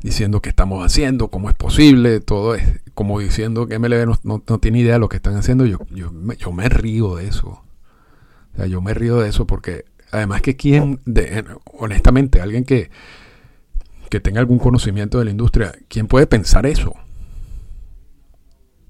diciendo 0.00 0.40
qué 0.40 0.48
estamos 0.48 0.84
haciendo, 0.84 1.28
cómo 1.28 1.48
es 1.48 1.54
posible, 1.54 2.20
todo 2.20 2.54
es 2.54 2.80
como 2.94 3.20
diciendo 3.20 3.66
que 3.66 3.78
MLB 3.78 4.18
no, 4.24 4.40
tiene 4.58 4.80
idea 4.80 4.94
de 4.94 4.98
lo 4.98 5.08
que 5.08 5.16
están 5.16 5.36
haciendo, 5.36 5.66
yo, 5.66 5.78
yo, 5.90 6.10
yo 6.38 6.52
me 6.52 6.68
río 6.68 7.16
de 7.16 7.28
eso. 7.28 7.48
O 8.54 8.56
sea, 8.56 8.66
yo 8.66 8.80
me 8.80 8.94
río 8.94 9.20
de 9.20 9.28
eso 9.28 9.46
porque 9.46 9.84
además 10.10 10.42
que 10.42 10.56
quien, 10.56 11.00
de, 11.04 11.44
honestamente, 11.78 12.40
alguien 12.40 12.64
que, 12.64 12.90
que 14.10 14.20
tenga 14.20 14.40
algún 14.40 14.58
conocimiento 14.58 15.18
de 15.18 15.26
la 15.26 15.30
industria, 15.30 15.72
¿quién 15.88 16.06
puede 16.06 16.26
pensar 16.26 16.66
eso? 16.66 16.94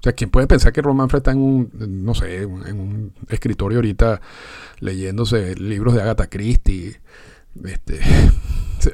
O 0.03 0.05
sea, 0.05 0.11
¿quién 0.11 0.29
puede 0.29 0.47
pensar 0.47 0.73
que 0.73 0.81
Roman 0.81 1.07
está 1.13 1.31
en 1.31 1.37
un, 1.37 1.71
no 2.03 2.13
sé, 2.13 2.41
en 2.41 2.77
un 2.77 3.13
escritorio 3.29 3.77
ahorita 3.77 4.19
leyéndose 4.81 5.55
libros 5.55 5.93
de 5.93 6.01
Agatha 6.01 6.27
Christie? 6.27 6.99
Este, 7.63 8.01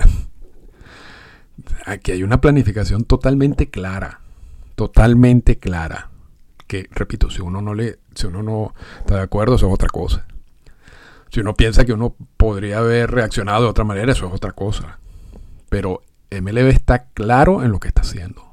aquí 1.88 2.12
hay 2.12 2.22
una 2.22 2.40
planificación 2.40 3.06
totalmente 3.06 3.72
clara, 3.72 4.22
totalmente 4.76 5.58
clara. 5.58 6.12
Que, 6.68 6.88
repito, 6.92 7.32
si 7.32 7.42
uno 7.42 7.60
no 7.60 7.74
le, 7.74 7.98
si 8.14 8.28
uno 8.28 8.44
no 8.44 8.76
está 9.00 9.16
de 9.16 9.24
acuerdo, 9.24 9.56
eso 9.56 9.66
es 9.66 9.74
otra 9.74 9.90
cosa. 9.90 10.28
Si 11.32 11.40
uno 11.40 11.56
piensa 11.56 11.86
que 11.86 11.94
uno 11.94 12.16
podría 12.38 12.78
haber 12.78 13.10
reaccionado 13.10 13.64
de 13.64 13.70
otra 13.72 13.84
manera, 13.84 14.12
eso 14.12 14.28
es 14.28 14.34
otra 14.36 14.52
cosa. 14.52 15.00
Pero 15.70 16.04
MLB 16.30 16.68
está 16.68 17.06
claro 17.16 17.64
en 17.64 17.72
lo 17.72 17.80
que 17.80 17.88
está 17.88 18.02
haciendo. 18.02 18.49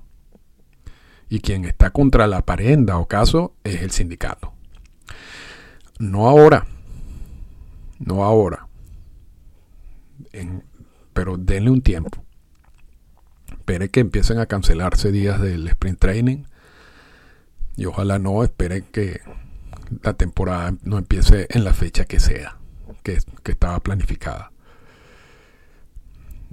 Y 1.28 1.40
quien 1.40 1.64
está 1.64 1.90
contra 1.90 2.26
la 2.26 2.42
pared 2.42 2.78
o 2.90 3.06
caso 3.06 3.54
es 3.64 3.82
el 3.82 3.90
sindicato. 3.90 4.52
No 5.98 6.28
ahora. 6.28 6.66
No 7.98 8.24
ahora. 8.24 8.68
pero 11.12 11.36
denle 11.36 11.70
un 11.70 11.82
tiempo. 11.82 12.22
Espere 13.50 13.88
que 13.88 14.00
empiecen 14.00 14.38
a 14.38 14.46
cancelarse 14.46 15.10
días 15.10 15.40
del 15.40 15.66
sprint 15.68 15.98
training. 15.98 16.44
Y 17.76 17.86
ojalá 17.86 18.18
no, 18.18 18.44
esperen 18.44 18.84
que 18.92 19.20
la 20.02 20.14
temporada 20.14 20.74
no 20.82 20.98
empiece 20.98 21.46
en 21.50 21.64
la 21.64 21.74
fecha 21.74 22.04
que 22.04 22.20
sea 22.20 22.56
que, 23.42 23.52
estaba 23.52 23.80
planificada. 23.80 24.50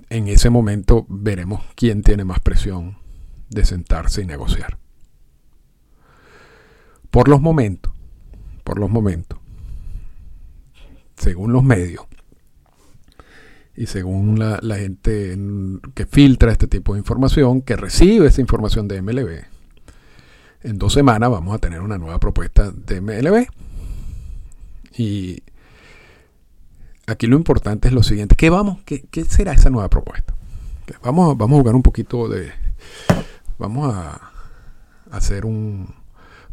En 0.09 0.27
ese 0.27 0.49
momento 0.49 1.05
veremos 1.09 1.63
quién 1.75 2.03
tiene 2.03 2.23
más 2.23 2.39
presión 2.39 2.97
de 3.53 3.65
sentarse 3.65 4.21
y 4.21 4.25
negociar. 4.25 4.77
Por 7.09 7.27
los 7.27 7.41
momentos, 7.41 7.93
por 8.63 8.79
los 8.79 8.89
momentos, 8.89 9.39
según 11.15 11.53
los 11.53 11.63
medios 11.63 12.05
y 13.75 13.87
según 13.87 14.39
la, 14.39 14.59
gente 14.75 15.37
que 15.93 16.05
filtra 16.05 16.51
este 16.51 16.67
tipo 16.67 16.93
de 16.93 16.99
información, 16.99 17.61
que 17.61 17.75
recibe 17.75 18.27
esta 18.27 18.41
información 18.41 18.87
de 18.87 19.01
MLB, 19.01 19.45
en 20.63 20.77
dos 20.77 20.93
semanas 20.93 21.29
vamos 21.29 21.55
a 21.55 21.59
tener 21.59 21.81
una 21.81 21.97
nueva 21.97 22.19
propuesta 22.19 22.71
de 22.71 23.01
MLB. 23.01 23.47
Y 24.97 25.43
aquí 27.07 27.27
lo 27.27 27.35
importante 27.35 27.89
es 27.89 27.93
lo 27.93 28.03
siguiente. 28.03 28.35
¿Qué, 28.35 28.49
vamos, 28.49 28.79
qué, 28.85 29.25
será 29.25 29.53
esa 29.53 29.69
nueva 29.69 29.89
propuesta? 29.89 30.33
Vamos, 31.03 31.37
vamos 31.37 31.57
a 31.57 31.59
jugar 31.59 31.75
un 31.75 31.83
poquito 31.83 32.27
de... 32.27 32.51
Vamos 33.63 33.95
a 33.95 34.19
hacer 35.09 35.45
un 35.45 35.95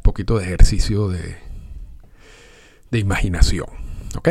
poquito 0.01 0.39
de 0.39 0.45
ejercicio 0.45 1.09
de, 1.09 1.39
de 2.93 2.99
imaginación. 3.01 3.67
¿Ok? 4.17 4.29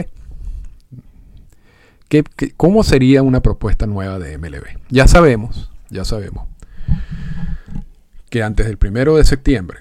¿Qué, 2.07 2.23
cómo 2.55 2.85
sería 2.85 3.21
una 3.21 3.41
propuesta 3.41 3.85
nueva 3.85 4.17
de 4.17 4.37
MLB? 4.37 4.79
Ya 4.87 5.09
sabemos, 5.09 5.69
ya 5.89 6.05
sabemos 6.05 6.47
que 8.29 8.43
antes 8.43 8.65
del 8.65 8.77
primero 8.77 9.17
de 9.17 9.25
septiembre, 9.25 9.79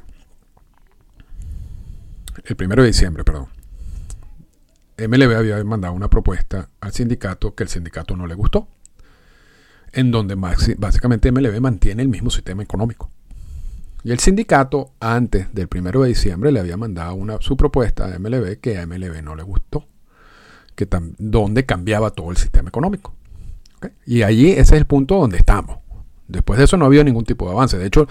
el 2.46 2.56
primero 2.56 2.82
de 2.82 2.88
diciembre, 2.88 3.22
perdón, 3.22 3.46
MLB 4.98 5.36
había 5.36 5.62
mandado 5.62 5.94
una 5.94 6.10
propuesta 6.10 6.68
al 6.80 6.92
sindicato 6.92 7.54
que 7.54 7.62
el 7.62 7.68
sindicato 7.68 8.16
no 8.16 8.26
le 8.26 8.34
gustó, 8.34 8.66
en 9.92 10.10
donde 10.10 10.34
básicamente 10.34 11.30
MLB 11.32 11.60
mantiene 11.60 12.02
el 12.02 12.08
mismo 12.08 12.30
sistema 12.30 12.62
económico. 12.62 13.10
Y 14.04 14.12
el 14.12 14.20
sindicato, 14.20 14.92
antes 15.00 15.52
del 15.52 15.68
primero 15.68 16.02
de 16.02 16.08
diciembre, 16.08 16.52
le 16.52 16.60
había 16.60 16.76
mandado 16.76 17.14
una, 17.14 17.40
su 17.40 17.56
propuesta 17.56 18.06
a 18.06 18.18
MLB 18.18 18.60
que 18.60 18.78
a 18.78 18.86
MLB 18.86 19.22
no 19.22 19.34
le 19.34 19.42
gustó, 19.42 19.86
que 20.74 20.88
donde 21.18 21.66
cambiaba 21.66 22.10
todo 22.10 22.30
el 22.30 22.36
sistema 22.36 22.68
económico. 22.68 23.14
Y 24.06 24.22
allí 24.22 24.50
ese 24.50 24.60
es 24.60 24.72
el 24.72 24.86
punto 24.86 25.18
donde 25.18 25.36
estamos. 25.36 25.78
Después 26.28 26.58
de 26.58 26.66
eso 26.66 26.76
no 26.76 26.84
ha 26.84 26.88
habido 26.88 27.04
ningún 27.04 27.24
tipo 27.24 27.46
de 27.46 27.52
avance. 27.52 27.78
De 27.78 27.86
hecho, 27.86 28.06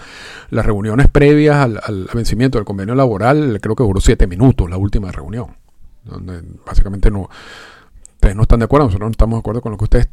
las 0.50 0.66
reuniones 0.66 1.08
previas 1.08 1.56
al, 1.56 1.80
al 1.82 2.08
vencimiento 2.12 2.58
del 2.58 2.64
convenio 2.64 2.94
laboral 2.94 3.58
creo 3.62 3.76
que 3.76 3.84
duró 3.84 4.00
siete 4.00 4.26
minutos, 4.26 4.68
la 4.68 4.76
última 4.76 5.12
reunión 5.12 5.56
donde 6.08 6.42
básicamente 6.66 7.10
no, 7.10 7.28
ustedes 8.18 8.34
no 8.34 8.42
están 8.42 8.58
de 8.58 8.64
acuerdo, 8.64 8.86
nosotros 8.86 9.06
no 9.06 9.12
estamos 9.12 9.36
de 9.36 9.38
acuerdo 9.38 9.60
con 9.60 9.70
lo 9.70 9.78
que 9.78 9.84
ustedes 9.84 10.08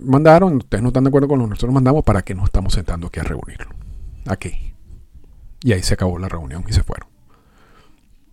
mandaron, 0.00 0.56
ustedes 0.56 0.82
no 0.82 0.88
están 0.88 1.04
de 1.04 1.08
acuerdo 1.08 1.28
con 1.28 1.38
lo 1.40 1.44
que 1.44 1.50
nosotros 1.50 1.74
mandamos, 1.74 2.02
¿para 2.04 2.22
qué 2.22 2.34
nos 2.34 2.46
estamos 2.46 2.72
sentando 2.72 3.08
aquí 3.08 3.20
a 3.20 3.22
reunirlo? 3.22 3.68
Aquí. 4.26 4.72
Y 5.62 5.72
ahí 5.72 5.82
se 5.82 5.92
acabó 5.92 6.18
la 6.18 6.30
reunión 6.30 6.64
y 6.66 6.72
se 6.72 6.82
fueron. 6.82 7.06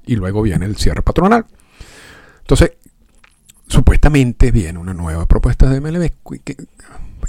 Y 0.05 0.15
luego 0.15 0.41
viene 0.41 0.65
el 0.65 0.77
cierre 0.77 1.01
patronal. 1.01 1.45
Entonces, 2.39 2.71
supuestamente 3.67 4.51
viene 4.51 4.79
una 4.79 4.93
nueva 4.93 5.25
propuesta 5.25 5.69
de 5.69 5.81
MLB. 5.81 6.09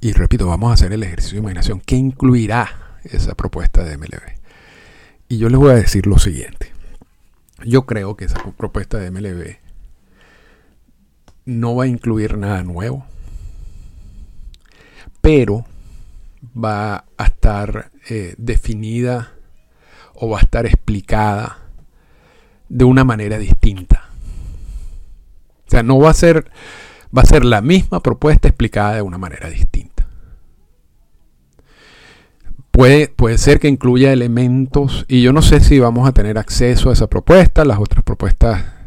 y 0.01 0.13
repito, 0.13 0.47
vamos 0.47 0.71
a 0.71 0.75
hacer 0.75 0.93
el 0.93 1.03
ejercicio 1.03 1.35
de 1.35 1.41
imaginación. 1.41 1.83
¿Qué 1.85 1.97
incluirá 1.97 3.01
esa 3.03 3.35
propuesta 3.35 3.83
de 3.83 3.99
MLB? 3.99 4.39
Y 5.29 5.39
yo 5.39 5.49
les 5.49 5.59
voy 5.59 5.73
a 5.73 5.75
decir 5.75 6.07
lo 6.07 6.21
siguiente. 6.21 6.73
Yo 7.65 7.87
creo 7.87 8.17
que 8.17 8.27
esa 8.27 8.41
propuesta 8.57 8.99
de 8.99 9.11
MLB 9.11 9.68
no 11.49 11.75
va 11.75 11.85
a 11.85 11.87
incluir 11.87 12.37
nada 12.37 12.63
nuevo, 12.63 13.07
pero 15.23 15.65
va 16.55 17.07
a 17.17 17.25
estar 17.25 17.91
eh, 18.11 18.35
definida 18.37 19.33
o 20.15 20.29
va 20.29 20.39
a 20.39 20.43
estar 20.43 20.67
explicada 20.67 21.57
de 22.69 22.85
una 22.85 23.03
manera 23.03 23.39
distinta. 23.39 24.11
O 25.67 25.71
sea, 25.71 25.83
no 25.83 25.99
va 25.99 26.11
a 26.11 26.15
ser, 26.15 26.51
va 27.17 27.23
a 27.23 27.27
ser 27.27 27.47
la 27.47 27.63
misma 27.63 28.03
propuesta 28.03 28.49
explicada 28.49 28.97
de 28.97 29.03
una 29.03 29.17
manera 29.17 29.49
distinta. 29.49 30.07
Puede, 32.71 33.39
ser 33.39 33.59
que 33.59 33.69
incluya 33.69 34.13
elementos 34.13 35.07
y 35.09 35.23
yo 35.23 35.33
no 35.33 35.41
sé 35.41 35.61
si 35.61 35.79
vamos 35.79 36.07
a 36.07 36.13
tener 36.13 36.37
acceso 36.37 36.91
a 36.91 36.93
esa 36.93 37.07
propuesta. 37.07 37.65
Las 37.65 37.79
otras 37.79 38.05
propuestas 38.05 38.78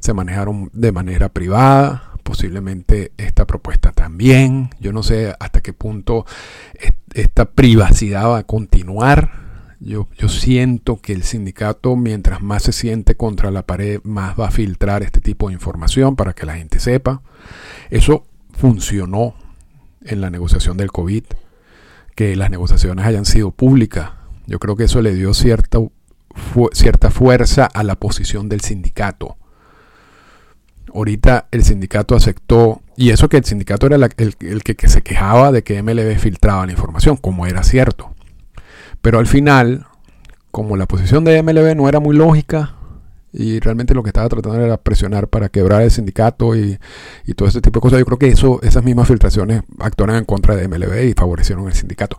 se 0.00 0.14
manejaron 0.14 0.70
de 0.72 0.92
manera 0.92 1.28
privada. 1.28 2.06
Posiblemente 2.22 3.12
esta 3.16 3.46
propuesta 3.46 3.92
también. 3.92 4.70
Yo 4.80 4.92
no 4.92 5.02
sé 5.02 5.34
hasta 5.40 5.60
qué 5.62 5.72
punto 5.72 6.26
esta 7.14 7.44
privacidad 7.46 8.28
va 8.28 8.38
a 8.38 8.44
continuar. 8.44 9.30
Yo, 9.80 10.08
yo, 10.18 10.28
siento 10.28 11.00
que 11.00 11.14
el 11.14 11.22
sindicato, 11.22 11.96
mientras 11.96 12.42
más 12.42 12.64
se 12.64 12.72
siente 12.72 13.14
contra 13.14 13.50
la 13.50 13.62
pared, 13.62 14.00
más 14.04 14.38
va 14.38 14.48
a 14.48 14.50
filtrar 14.50 15.02
este 15.02 15.20
tipo 15.20 15.48
de 15.48 15.54
información 15.54 16.16
para 16.16 16.34
que 16.34 16.44
la 16.44 16.56
gente 16.56 16.80
sepa. 16.80 17.22
Eso 17.88 18.24
funcionó 18.52 19.34
en 20.04 20.20
la 20.20 20.28
negociación 20.28 20.76
del 20.76 20.92
COVID 20.92 21.24
que 22.14 22.36
las 22.36 22.50
negociaciones 22.50 23.06
hayan 23.06 23.24
sido 23.24 23.50
públicas. 23.50 24.10
Yo 24.46 24.58
creo 24.58 24.76
que 24.76 24.84
eso 24.84 25.00
le 25.00 25.14
dio 25.14 25.32
cierta, 25.32 25.78
cierta 26.72 27.10
fuerza 27.10 27.64
a 27.64 27.82
la 27.82 27.96
posición 27.96 28.48
del 28.48 28.60
sindicato. 28.60 29.38
Ahorita 30.94 31.46
el 31.50 31.64
sindicato 31.64 32.14
aceptó, 32.14 32.82
y 32.96 33.10
eso 33.10 33.28
que 33.28 33.36
el 33.36 33.44
sindicato 33.44 33.86
era 33.86 33.96
el, 33.96 34.34
que, 34.62 34.88
se 34.88 35.02
quejaba 35.02 35.52
de 35.52 35.62
que 35.62 35.82
MLB 35.82 36.18
filtraba 36.18 36.66
la 36.66 36.72
información, 36.72 37.16
como 37.16 37.46
era 37.46 37.62
cierto. 37.62 38.14
Pero 39.00 39.18
al 39.18 39.26
final, 39.26 39.86
como 40.50 40.76
la 40.76 40.86
posición 40.86 41.24
de 41.24 41.42
MLB 41.42 41.76
no 41.76 41.88
era 41.88 42.00
muy 42.00 42.16
lógica, 42.16 42.76
y 43.32 43.60
realmente 43.60 43.94
lo 43.94 44.02
que 44.02 44.08
estaba 44.08 44.28
tratando 44.28 44.60
era 44.60 44.76
presionar 44.76 45.28
para 45.28 45.48
quebrar 45.48 45.82
el 45.82 45.90
sindicato 45.90 46.56
y, 46.56 46.78
todo 47.36 47.48
ese 47.48 47.60
tipo 47.60 47.78
de 47.78 47.82
cosas. 47.82 47.98
Yo 48.00 48.04
creo 48.04 48.18
que 48.18 48.28
eso, 48.28 48.60
esas 48.62 48.82
mismas 48.82 49.06
filtraciones 49.06 49.62
actuaron 49.78 50.16
en 50.16 50.24
contra 50.24 50.56
de 50.56 50.66
MLB 50.66 51.10
y 51.10 51.14
favorecieron 51.14 51.66
el 51.68 51.74
sindicato. 51.74 52.18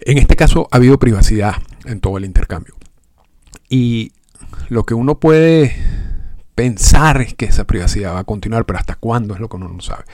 En 0.00 0.18
este 0.18 0.36
caso 0.36 0.68
ha 0.70 0.76
habido 0.76 0.98
privacidad 0.98 1.54
en 1.86 2.00
todo 2.00 2.18
el 2.18 2.24
intercambio. 2.24 2.74
Y 3.68 4.12
lo 4.68 4.84
que 4.84 4.94
uno 4.94 5.18
puede 5.18 5.74
pensar 6.60 7.22
es 7.22 7.32
que 7.32 7.46
esa 7.46 7.64
privacidad 7.64 8.12
va 8.12 8.18
a 8.18 8.24
continuar, 8.24 8.66
pero 8.66 8.78
hasta 8.78 8.94
cuándo 8.94 9.32
es 9.32 9.40
lo 9.40 9.48
que 9.48 9.56
uno 9.56 9.68
no 9.70 9.80
sabe. 9.80 10.04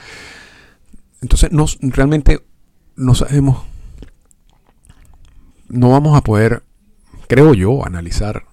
Entonces, 1.21 1.51
no, 1.51 1.65
realmente 1.81 2.41
no 2.95 3.15
sabemos, 3.15 3.65
no 5.67 5.89
vamos 5.89 6.17
a 6.17 6.21
poder, 6.21 6.63
creo 7.27 7.53
yo, 7.53 7.85
analizar 7.85 8.45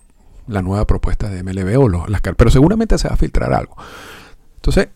la 0.49 0.61
nueva 0.61 0.89
propuesta 0.89 1.29
de 1.29 1.45
MLB 1.45 1.79
o 1.79 2.09
las 2.09 2.21
pero 2.21 2.51
seguramente 2.51 2.99
se 2.99 3.07
va 3.07 3.15
a 3.15 3.17
filtrar 3.17 3.53
algo. 3.53 3.77
Entonces, 4.57 4.89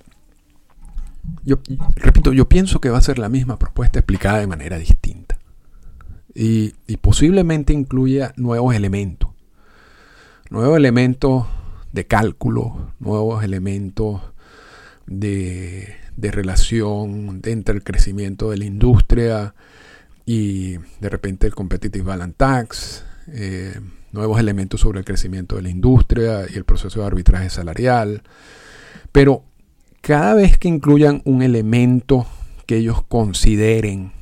yo 1.45 1.61
repito, 1.95 2.33
yo 2.33 2.49
pienso 2.49 2.81
que 2.81 2.91
va 2.91 2.99
a 2.99 3.03
ser 3.03 3.21
la 3.21 3.29
misma 3.29 3.61
propuesta 3.61 4.01
explicada 4.01 4.39
de 4.39 4.49
manera 4.49 4.77
distinta. 4.77 5.39
Y, 6.35 6.73
posiblemente 7.01 7.73
incluya 7.73 8.33
nuevos 8.37 8.75
elementos. 8.75 9.31
Nuevos 10.51 10.77
elementos 10.77 11.47
de 11.99 12.07
cálculo, 12.07 12.93
nuevos 13.01 13.43
elementos 13.43 14.21
de, 15.09 15.97
de 16.17 16.31
relación 16.31 17.41
entre 17.45 17.75
el 17.75 17.83
crecimiento 17.83 18.51
de 18.51 18.59
la 18.59 18.67
industria 18.67 19.55
y 20.25 20.77
de 21.01 21.09
repente 21.09 21.49
el 21.49 21.57
Competitive 21.57 22.05
Balance 22.05 22.37
Tax. 22.37 23.05
Eh, 23.33 23.81
nuevos 24.13 24.39
elementos 24.39 24.81
sobre 24.81 25.01
el 25.01 25.05
crecimiento 25.05 25.57
de 25.57 25.63
la 25.63 25.71
industria 25.71 26.47
y 26.49 26.55
el 26.55 26.65
proceso 26.65 27.01
de 27.01 27.07
arbitraje 27.07 27.51
salarial. 27.51 28.23
Pero 29.11 29.43
cada 30.01 30.35
vez 30.35 30.57
que 30.57 30.69
incluyan 30.69 31.21
un 31.25 31.43
elemento 31.43 32.27
que 32.67 32.77
ellos 32.77 33.03
consideren 33.03 34.13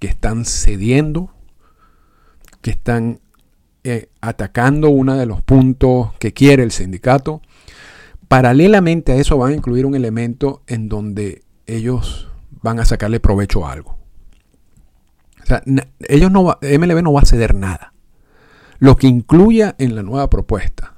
que 0.00 0.06
están 0.06 0.44
cediendo, 0.44 1.30
que 2.60 2.72
están 2.72 3.20
eh, 3.88 4.08
atacando 4.20 4.90
uno 4.90 5.16
de 5.16 5.26
los 5.26 5.42
puntos 5.42 6.12
que 6.18 6.32
quiere 6.32 6.62
el 6.62 6.72
sindicato, 6.72 7.42
paralelamente 8.28 9.12
a 9.12 9.16
eso 9.16 9.38
van 9.38 9.52
a 9.52 9.56
incluir 9.56 9.86
un 9.86 9.94
elemento 9.94 10.62
en 10.66 10.88
donde 10.88 11.42
ellos 11.66 12.28
van 12.62 12.80
a 12.80 12.84
sacarle 12.84 13.20
provecho 13.20 13.66
a 13.66 13.72
algo. 13.72 13.98
O 15.42 15.46
sea, 15.46 15.62
ellos 16.08 16.32
no 16.32 16.58
MLB 16.60 17.02
no 17.02 17.12
va 17.12 17.20
a 17.20 17.26
ceder 17.26 17.54
nada 17.54 17.92
lo 18.78 18.96
que 18.96 19.06
incluya 19.06 19.74
en 19.78 19.94
la 19.94 20.02
nueva 20.02 20.28
propuesta, 20.28 20.94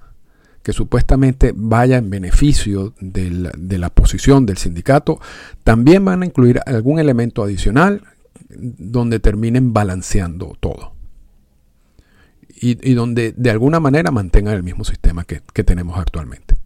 que 0.63 0.73
supuestamente 0.73 1.53
vaya 1.55 1.97
en 1.97 2.11
beneficio 2.11 2.95
de 3.01 3.79
la, 3.79 3.91
posición 3.91 4.47
del 4.47 4.59
sindicato, 4.59 5.21
también 5.65 6.05
van 6.05 6.23
a 6.23 6.27
incluir 6.27 6.61
algún 6.67 6.99
elemento 6.99 7.43
adicional 7.43 8.03
donde 8.49 9.21
terminen 9.21 9.73
balanceando 9.73 10.57
todo. 10.61 10.98
Y, 12.61 12.95
donde 12.95 13.33
de 13.37 13.51
alguna 13.51 13.81
manera 13.81 14.11
mantengan 14.11 14.55
el 14.55 14.63
mismo 14.63 14.85
sistema 14.85 15.25
que, 15.25 15.43
que 15.53 15.65
tenemos 15.65 15.99
actualmente. 15.99 16.57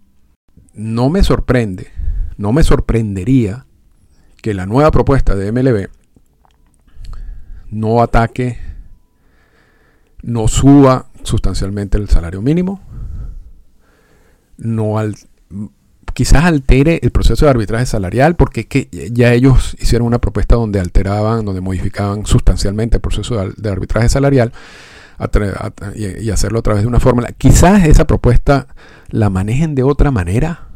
No 0.75 1.11
me 1.11 1.23
sorprende, 1.23 1.89
no 2.39 2.53
me 2.53 2.63
sorprendería 2.63 3.67
que 4.41 4.55
la 4.55 4.67
nueva 4.67 4.91
propuesta 4.91 5.35
de 5.35 5.53
MLB 5.53 5.89
no 7.71 8.03
ataque 8.03 8.59
no 10.23 10.49
suba 10.49 11.07
sustancialmente 11.25 11.99
el 11.99 12.09
salario 12.09 12.43
mínimo, 12.43 12.81
no 14.57 14.99
al, 14.99 15.17
quizás 16.15 16.45
altere 16.45 17.01
el 17.03 17.11
proceso 17.11 17.45
de 17.47 17.51
arbitraje 17.51 17.87
salarial, 17.87 18.37
porque 18.37 18.67
que 18.67 18.89
ya 19.13 19.33
ellos 19.33 19.77
hicieron 19.81 20.07
una 20.07 20.21
propuesta 20.21 20.55
donde 20.57 20.81
alteraban, 20.81 21.45
donde 21.45 21.61
modificaban 21.61 22.27
sustancialmente 22.27 22.97
el 22.97 23.01
proceso 23.01 23.53
de, 23.57 23.71
arbitraje 23.71 24.09
salarial 24.09 24.53
y, 25.95 26.31
hacerlo 26.31 26.61
a 26.61 26.63
través 26.63 26.83
de 26.83 26.89
una 26.89 27.01
fórmula. 27.01 27.33
Quizás 27.37 27.85
esa 27.85 28.07
propuesta 28.07 28.69
la 29.09 29.31
manejen 29.31 29.75
de 29.75 29.83
otra 29.83 30.11
manera, 30.11 30.69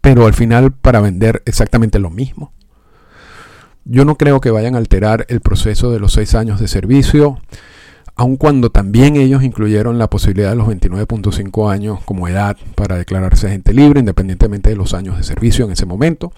pero 0.00 0.26
al 0.26 0.34
final 0.34 0.72
para 0.72 1.00
vender 1.00 1.42
exactamente 1.46 1.98
lo 1.98 2.10
mismo. 2.10 2.52
Yo 3.84 4.04
no 4.04 4.16
creo 4.16 4.40
que 4.40 4.50
vayan 4.50 4.74
a 4.74 4.78
alterar 4.78 5.26
el 5.28 5.40
proceso 5.40 5.90
de 5.90 6.00
los 6.00 6.12
seis 6.12 6.34
años 6.34 6.58
de 6.58 6.68
servicio, 6.68 7.38
aun 8.16 8.36
cuando 8.36 8.70
también 8.70 9.16
ellos 9.16 9.42
incluyeron 9.42 9.98
la 9.98 10.08
posibilidad 10.08 10.50
de 10.50 10.56
los 10.56 10.68
29.5 10.68 11.70
años 11.70 12.00
como 12.04 12.28
edad 12.28 12.56
para 12.74 12.96
declararse 12.96 13.48
agente 13.48 13.74
libre, 13.74 14.00
independientemente 14.00 14.70
de 14.70 14.76
los 14.76 14.94
años 14.94 15.18
de 15.18 15.24
servicio 15.24 15.66
en 15.66 15.72
ese 15.72 15.84
momento. 15.84 16.32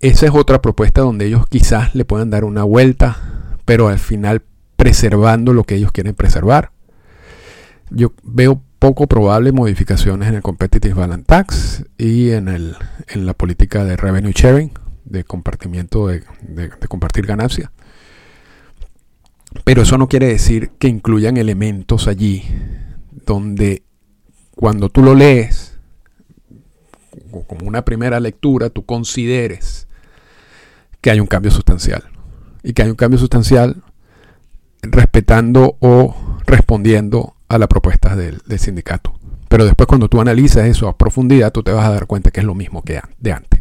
Esa 0.00 0.26
es 0.26 0.32
otra 0.34 0.60
propuesta 0.60 1.00
donde 1.00 1.26
ellos 1.26 1.46
quizás 1.46 1.94
le 1.94 2.04
puedan 2.04 2.28
dar 2.28 2.44
una 2.44 2.64
vuelta, 2.64 3.41
pero 3.64 3.88
al 3.88 3.98
final 3.98 4.42
preservando 4.76 5.52
lo 5.52 5.64
que 5.64 5.76
ellos 5.76 5.92
quieren 5.92 6.14
preservar. 6.14 6.72
Yo 7.90 8.12
veo 8.22 8.62
poco 8.78 9.06
probable 9.06 9.52
modificaciones 9.52 10.28
en 10.28 10.34
el 10.34 10.42
Competitive 10.42 10.94
Balance 10.94 11.24
Tax 11.24 11.84
y 11.98 12.30
en, 12.30 12.48
el, 12.48 12.74
en 13.06 13.26
la 13.26 13.34
política 13.34 13.84
de 13.84 13.96
revenue 13.96 14.32
sharing, 14.34 14.72
de 15.04 15.22
compartimiento, 15.22 16.08
de, 16.08 16.24
compartir 16.88 17.26
ganancias. 17.26 17.70
Pero 19.64 19.82
eso 19.82 19.98
no 19.98 20.08
quiere 20.08 20.26
decir 20.26 20.70
que 20.80 20.88
incluyan 20.88 21.36
elementos 21.36 22.08
allí 22.08 22.42
donde 23.24 23.84
cuando 24.56 24.88
tú 24.88 25.02
lo 25.02 25.14
lees, 25.14 25.78
como 27.46 27.68
una 27.68 27.84
primera 27.84 28.18
lectura, 28.18 28.70
tú 28.70 28.84
consideres 28.84 29.86
que 31.00 31.10
hay 31.10 31.20
un 31.20 31.26
cambio 31.26 31.50
sustancial. 31.50 32.11
Y 32.62 32.72
que 32.72 32.82
hay 32.82 32.90
un 32.90 32.96
cambio 32.96 33.18
sustancial 33.18 33.82
respetando 34.82 35.76
o 35.80 36.14
respondiendo 36.46 37.34
a 37.48 37.58
la 37.58 37.68
propuesta 37.68 38.16
del, 38.16 38.40
del 38.46 38.58
sindicato. 38.58 39.14
Pero 39.48 39.64
después 39.64 39.86
cuando 39.86 40.08
tú 40.08 40.20
analizas 40.20 40.66
eso 40.66 40.88
a 40.88 40.96
profundidad, 40.96 41.52
tú 41.52 41.62
te 41.62 41.72
vas 41.72 41.86
a 41.86 41.90
dar 41.90 42.06
cuenta 42.06 42.30
que 42.30 42.40
es 42.40 42.46
lo 42.46 42.54
mismo 42.54 42.82
que 42.82 43.00
de 43.18 43.32
antes. 43.32 43.60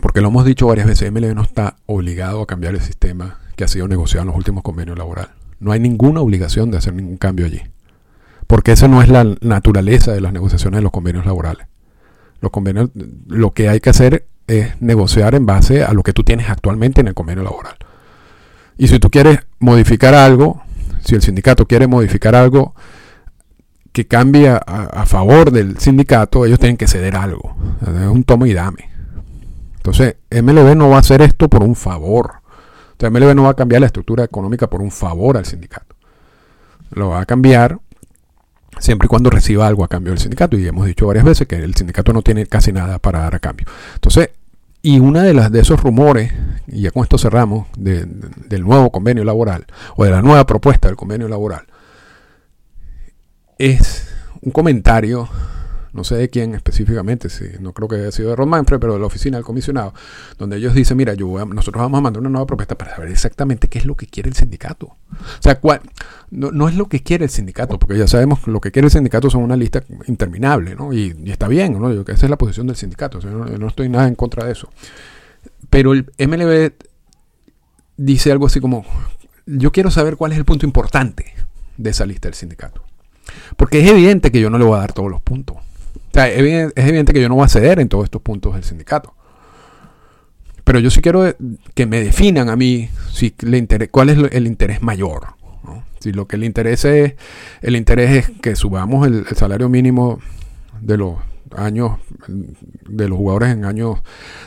Porque 0.00 0.20
lo 0.20 0.28
hemos 0.28 0.44
dicho 0.44 0.66
varias 0.66 0.86
veces, 0.86 1.12
MLB 1.12 1.34
no 1.34 1.42
está 1.42 1.76
obligado 1.86 2.40
a 2.40 2.46
cambiar 2.46 2.74
el 2.74 2.80
sistema 2.80 3.38
que 3.56 3.64
ha 3.64 3.68
sido 3.68 3.86
negociado 3.88 4.22
en 4.22 4.28
los 4.28 4.36
últimos 4.36 4.62
convenios 4.62 4.96
laborales. 4.96 5.32
No 5.60 5.72
hay 5.72 5.80
ninguna 5.80 6.20
obligación 6.20 6.70
de 6.70 6.78
hacer 6.78 6.94
ningún 6.94 7.18
cambio 7.18 7.46
allí. 7.46 7.60
Porque 8.46 8.72
esa 8.72 8.88
no 8.88 9.02
es 9.02 9.08
la 9.08 9.24
naturaleza 9.40 10.12
de 10.12 10.20
las 10.20 10.32
negociaciones 10.32 10.78
de 10.78 10.82
los 10.82 10.92
convenios 10.92 11.24
laborales. 11.24 11.66
Los 12.40 12.50
convenios, 12.50 12.90
lo 13.28 13.52
que 13.52 13.68
hay 13.68 13.80
que 13.80 13.90
hacer 13.90 14.26
es 14.60 14.80
negociar 14.80 15.34
en 15.34 15.46
base 15.46 15.82
a 15.84 15.92
lo 15.92 16.02
que 16.02 16.12
tú 16.12 16.22
tienes 16.24 16.48
actualmente 16.48 17.00
en 17.00 17.08
el 17.08 17.14
convenio 17.14 17.44
laboral. 17.44 17.76
Y 18.78 18.88
si 18.88 18.98
tú 18.98 19.10
quieres 19.10 19.40
modificar 19.58 20.14
algo, 20.14 20.62
si 21.04 21.14
el 21.14 21.22
sindicato 21.22 21.66
quiere 21.66 21.86
modificar 21.86 22.34
algo 22.34 22.74
que 23.92 24.06
cambie 24.06 24.48
a, 24.48 25.04
favor 25.06 25.50
del 25.50 25.78
sindicato, 25.78 26.46
ellos 26.46 26.58
tienen 26.58 26.78
que 26.78 26.88
ceder 26.88 27.14
algo. 27.14 27.54
Es 27.82 28.08
un 28.08 28.24
tomo 28.24 28.46
y 28.46 28.54
dame. 28.54 28.90
Entonces, 29.76 30.16
MLB 30.30 30.74
no 30.76 30.88
va 30.88 30.96
a 30.96 31.00
hacer 31.00 31.20
esto 31.20 31.48
por 31.48 31.62
un 31.62 31.74
favor. 31.74 32.34
Entonces, 32.92 33.20
MLB 33.20 33.34
no 33.34 33.42
va 33.42 33.50
a 33.50 33.54
cambiar 33.54 33.80
la 33.80 33.86
estructura 33.86 34.24
económica 34.24 34.68
por 34.70 34.80
un 34.80 34.90
favor 34.90 35.36
al 35.36 35.44
sindicato. 35.44 35.94
Lo 36.90 37.10
va 37.10 37.20
a 37.20 37.26
cambiar 37.26 37.80
siempre 38.78 39.06
y 39.06 39.08
cuando 39.08 39.28
reciba 39.28 39.66
algo 39.66 39.84
a 39.84 39.88
cambio 39.88 40.12
del 40.12 40.20
sindicato. 40.20 40.56
Y 40.56 40.66
hemos 40.66 40.86
dicho 40.86 41.06
varias 41.06 41.24
veces 41.24 41.46
que 41.46 41.56
el 41.56 41.74
sindicato 41.74 42.12
no 42.12 42.22
tiene 42.22 42.46
casi 42.46 42.72
nada 42.72 42.98
para 42.98 43.20
dar 43.20 43.34
a 43.34 43.40
cambio. 43.40 43.66
Entonces, 43.94 44.30
y 44.82 44.98
una 44.98 45.22
de 45.22 45.32
las 45.32 45.50
de 45.52 45.60
esos 45.60 45.80
rumores, 45.80 46.32
y 46.66 46.82
ya 46.82 46.90
con 46.90 47.04
esto 47.04 47.16
cerramos, 47.16 47.68
del 47.76 48.62
nuevo 48.64 48.90
convenio 48.90 49.24
laboral, 49.24 49.66
o 49.96 50.04
de 50.04 50.10
la 50.10 50.22
nueva 50.22 50.44
propuesta 50.44 50.88
del 50.88 50.96
convenio 50.96 51.28
laboral, 51.28 51.66
es 53.58 54.12
un 54.40 54.50
comentario 54.50 55.28
no 55.92 56.04
sé 56.04 56.16
de 56.16 56.30
quién 56.30 56.54
específicamente, 56.54 57.28
si, 57.28 57.44
no 57.60 57.72
creo 57.72 57.88
que 57.88 57.96
haya 57.96 58.12
sido 58.12 58.30
de 58.30 58.36
Ron 58.36 58.48
Manfred, 58.48 58.80
pero 58.80 58.94
de 58.94 59.00
la 59.00 59.06
oficina 59.06 59.36
del 59.36 59.44
comisionado, 59.44 59.92
donde 60.38 60.56
ellos 60.56 60.74
dicen, 60.74 60.96
mira, 60.96 61.14
yo 61.14 61.44
nosotros 61.44 61.82
vamos 61.82 61.98
a 61.98 62.00
mandar 62.00 62.20
una 62.20 62.30
nueva 62.30 62.46
propuesta 62.46 62.76
para 62.76 62.94
saber 62.96 63.10
exactamente 63.10 63.68
qué 63.68 63.78
es 63.78 63.84
lo 63.84 63.94
que 63.94 64.06
quiere 64.06 64.28
el 64.28 64.34
sindicato. 64.34 64.86
O 64.86 65.42
sea, 65.42 65.60
cuál, 65.60 65.82
no, 66.30 66.68
es 66.68 66.76
lo 66.76 66.86
que 66.86 67.02
quiere 67.02 67.24
el 67.24 67.30
sindicato, 67.30 67.78
porque 67.78 67.98
ya 67.98 68.06
sabemos 68.06 68.46
lo 68.46 68.60
que 68.60 68.72
quiere 68.72 68.86
el 68.86 68.92
sindicato 68.92 69.28
son 69.28 69.42
una 69.42 69.56
lista 69.56 69.82
interminable, 70.06 70.74
¿no? 70.74 70.92
Y, 70.92 71.14
está 71.26 71.48
bien, 71.48 71.78
¿no? 71.78 71.90
esa 71.90 72.26
es 72.26 72.30
la 72.30 72.38
posición 72.38 72.66
del 72.66 72.76
sindicato, 72.76 73.20
no, 73.20 73.66
estoy 73.68 73.88
nada 73.88 74.08
en 74.08 74.14
contra 74.14 74.46
de 74.46 74.52
eso. 74.52 74.70
Pero 75.68 75.92
el 75.92 76.10
MLB 76.18 76.72
dice 77.98 78.32
algo 78.32 78.46
así 78.46 78.60
como, 78.60 78.84
yo 79.44 79.72
quiero 79.72 79.90
saber 79.90 80.16
cuál 80.16 80.32
es 80.32 80.38
el 80.38 80.44
punto 80.44 80.64
importante 80.64 81.34
de 81.76 81.90
esa 81.90 82.06
lista 82.06 82.28
del 82.28 82.34
sindicato. 82.34 82.82
Porque 83.56 83.80
es 83.80 83.90
evidente 83.90 84.32
que 84.32 84.40
yo 84.40 84.50
no 84.50 84.58
le 84.58 84.64
voy 84.64 84.76
a 84.76 84.80
dar 84.80 84.92
todos 84.92 85.10
los 85.10 85.22
puntos 85.22 85.56
es 86.14 86.72
evidente 86.76 87.12
que 87.12 87.20
yo 87.20 87.28
no 87.28 87.36
voy 87.36 87.44
a 87.44 87.48
ceder 87.48 87.80
en 87.80 87.88
todos 87.88 88.04
estos 88.04 88.22
puntos 88.22 88.54
del 88.54 88.64
sindicato. 88.64 89.14
Pero 90.64 90.78
yo 90.78 90.90
sí 90.90 91.00
quiero 91.00 91.34
que 91.74 91.86
me 91.86 92.00
definan 92.02 92.48
a 92.48 92.56
mí 92.56 92.88
si 93.10 93.34
le 93.40 93.66
cuál 93.90 94.10
es 94.10 94.18
el 94.32 94.46
interés 94.46 94.82
mayor. 94.82 95.34
Si 96.00 96.12
lo 96.12 96.26
que 96.26 96.36
le 96.36 96.46
interesa 96.46 96.94
es, 96.94 97.14
el 97.60 97.76
interés 97.76 98.10
es 98.10 98.30
que 98.40 98.56
subamos 98.56 99.06
el, 99.06 99.24
salario 99.36 99.68
mínimo 99.68 100.18
de 100.80 100.96
los 100.96 101.16
años 101.56 101.98
de 102.26 103.08
los 103.08 103.18
jugadores 103.18 103.50
en 103.50 103.64
años 103.64 103.98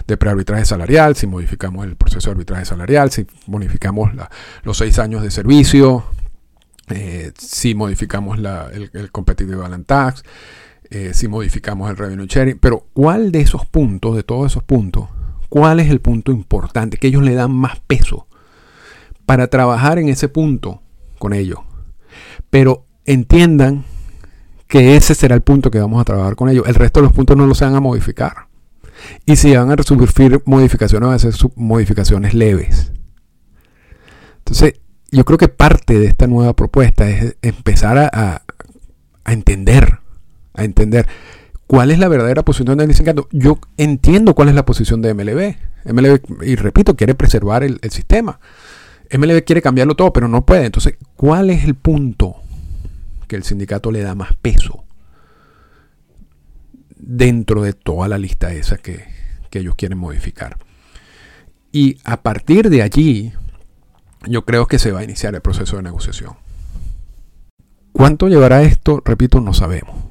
de 0.07 0.17
prearbitraje 0.17 0.65
salarial, 0.65 1.15
si 1.15 1.27
modificamos 1.27 1.85
el 1.85 1.95
proceso 1.95 2.29
de 2.29 2.31
arbitraje 2.31 2.65
salarial, 2.65 3.11
si 3.11 3.25
modificamos 3.47 4.11
los 4.63 4.77
seis 4.77 4.99
años 4.99 5.21
de 5.21 5.31
servicio, 5.31 6.03
eh, 6.89 7.31
si 7.37 7.73
modificamos 7.73 8.37
el, 8.37 8.89
el, 8.93 9.11
competitive 9.11 9.55
balance 9.55 9.85
tax, 9.85 10.23
eh, 10.89 11.11
si 11.13 11.27
modificamos 11.27 11.89
el 11.89 11.97
revenue 11.97 12.27
sharing, 12.27 12.59
pero 12.59 12.87
¿cuál 12.93 13.31
de 13.31 13.41
esos 13.41 13.65
puntos, 13.65 14.15
de 14.15 14.23
todos 14.23 14.51
esos 14.51 14.63
puntos, 14.63 15.09
cuál 15.49 15.79
es 15.79 15.89
el 15.89 16.01
punto 16.01 16.31
importante 16.31 16.97
que 16.97 17.07
ellos 17.07 17.23
le 17.23 17.33
dan 17.33 17.51
más 17.51 17.79
peso 17.79 18.27
para 19.25 19.47
trabajar 19.47 19.99
en 19.99 20.09
ese 20.09 20.27
punto 20.29 20.81
con 21.19 21.33
ellos? 21.33 21.59
Pero 22.49 22.85
entiendan 23.05 23.85
que 24.67 24.95
ese 24.95 25.15
será 25.15 25.35
el 25.35 25.41
punto 25.41 25.71
que 25.71 25.79
vamos 25.79 26.01
a 26.01 26.05
trabajar 26.05 26.35
con 26.35 26.49
ellos. 26.49 26.67
El 26.67 26.75
resto 26.75 26.99
de 26.99 27.05
los 27.05 27.13
puntos 27.13 27.37
no 27.37 27.45
los 27.45 27.59
van 27.59 27.75
a 27.75 27.79
modificar. 27.79 28.47
Y 29.25 29.35
si 29.35 29.55
van 29.55 29.71
a 29.71 29.83
sufrir 29.83 30.41
modificaciones, 30.45 31.07
van 31.07 31.15
a 31.15 31.19
ser 31.19 31.33
modificaciones 31.55 32.33
leves. 32.33 32.91
Entonces, 34.39 34.79
yo 35.11 35.23
creo 35.25 35.37
que 35.37 35.47
parte 35.47 35.99
de 35.99 36.07
esta 36.07 36.27
nueva 36.27 36.55
propuesta 36.55 37.07
es 37.09 37.37
empezar 37.41 37.97
a, 37.97 38.43
a 39.23 39.33
entender 39.33 39.99
a 40.57 40.63
entender 40.63 41.07
cuál 41.67 41.91
es 41.91 41.99
la 41.99 42.07
verdadera 42.07 42.43
posición 42.43 42.77
del 42.77 42.93
sindicato. 42.93 43.27
Yo 43.31 43.59
entiendo 43.77 44.35
cuál 44.35 44.49
es 44.49 44.55
la 44.55 44.65
posición 44.65 45.01
de 45.01 45.13
MLB. 45.13 45.55
MLB, 45.91 46.43
y 46.43 46.55
repito, 46.55 46.95
quiere 46.95 47.15
preservar 47.15 47.63
el, 47.63 47.79
sistema. 47.89 48.39
MLB 49.11 49.43
quiere 49.43 49.61
cambiarlo 49.61 49.95
todo, 49.95 50.11
pero 50.13 50.27
no 50.27 50.45
puede. 50.45 50.65
Entonces, 50.65 50.95
¿cuál 51.15 51.49
es 51.49 51.63
el 51.63 51.75
punto 51.75 52.35
que 53.27 53.35
el 53.35 53.43
sindicato 53.43 53.91
le 53.91 54.01
da 54.01 54.15
más 54.15 54.33
peso 54.33 54.83
dentro 56.97 57.61
de 57.61 57.73
toda 57.73 58.07
la 58.07 58.17
lista 58.17 58.53
esa 58.53 58.77
que, 58.77 59.05
que 59.49 59.59
ellos 59.59 59.75
quieren 59.75 59.97
modificar? 59.97 60.57
Y 61.71 61.97
a 62.03 62.21
partir 62.21 62.69
de 62.69 62.81
allí, 62.81 63.33
yo 64.25 64.45
creo 64.45 64.67
que 64.67 64.79
se 64.79 64.91
va 64.91 65.01
a 65.01 65.03
iniciar 65.03 65.35
el 65.35 65.41
proceso 65.41 65.77
de 65.77 65.83
negociación. 65.83 66.33
¿Cuánto 67.91 68.27
llevará 68.27 68.63
esto? 68.63 69.01
Repito, 69.05 69.39
no 69.39 69.53
sabemos. 69.53 70.04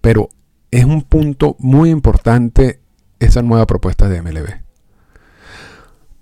Pero 0.00 0.30
es 0.70 0.84
un 0.84 1.02
punto 1.02 1.56
muy 1.58 1.90
importante 1.90 2.80
esa 3.18 3.42
nueva 3.42 3.66
propuesta 3.66 4.08
de 4.08 4.22
MLB. 4.22 4.48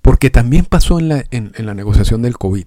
Porque 0.03 0.31
también 0.31 0.65
pasó 0.65 0.99
en 0.99 1.09
la, 1.09 1.25
en, 1.31 1.53
la 1.59 1.75
negociación 1.75 2.23
del 2.23 2.39
COVID. 2.39 2.67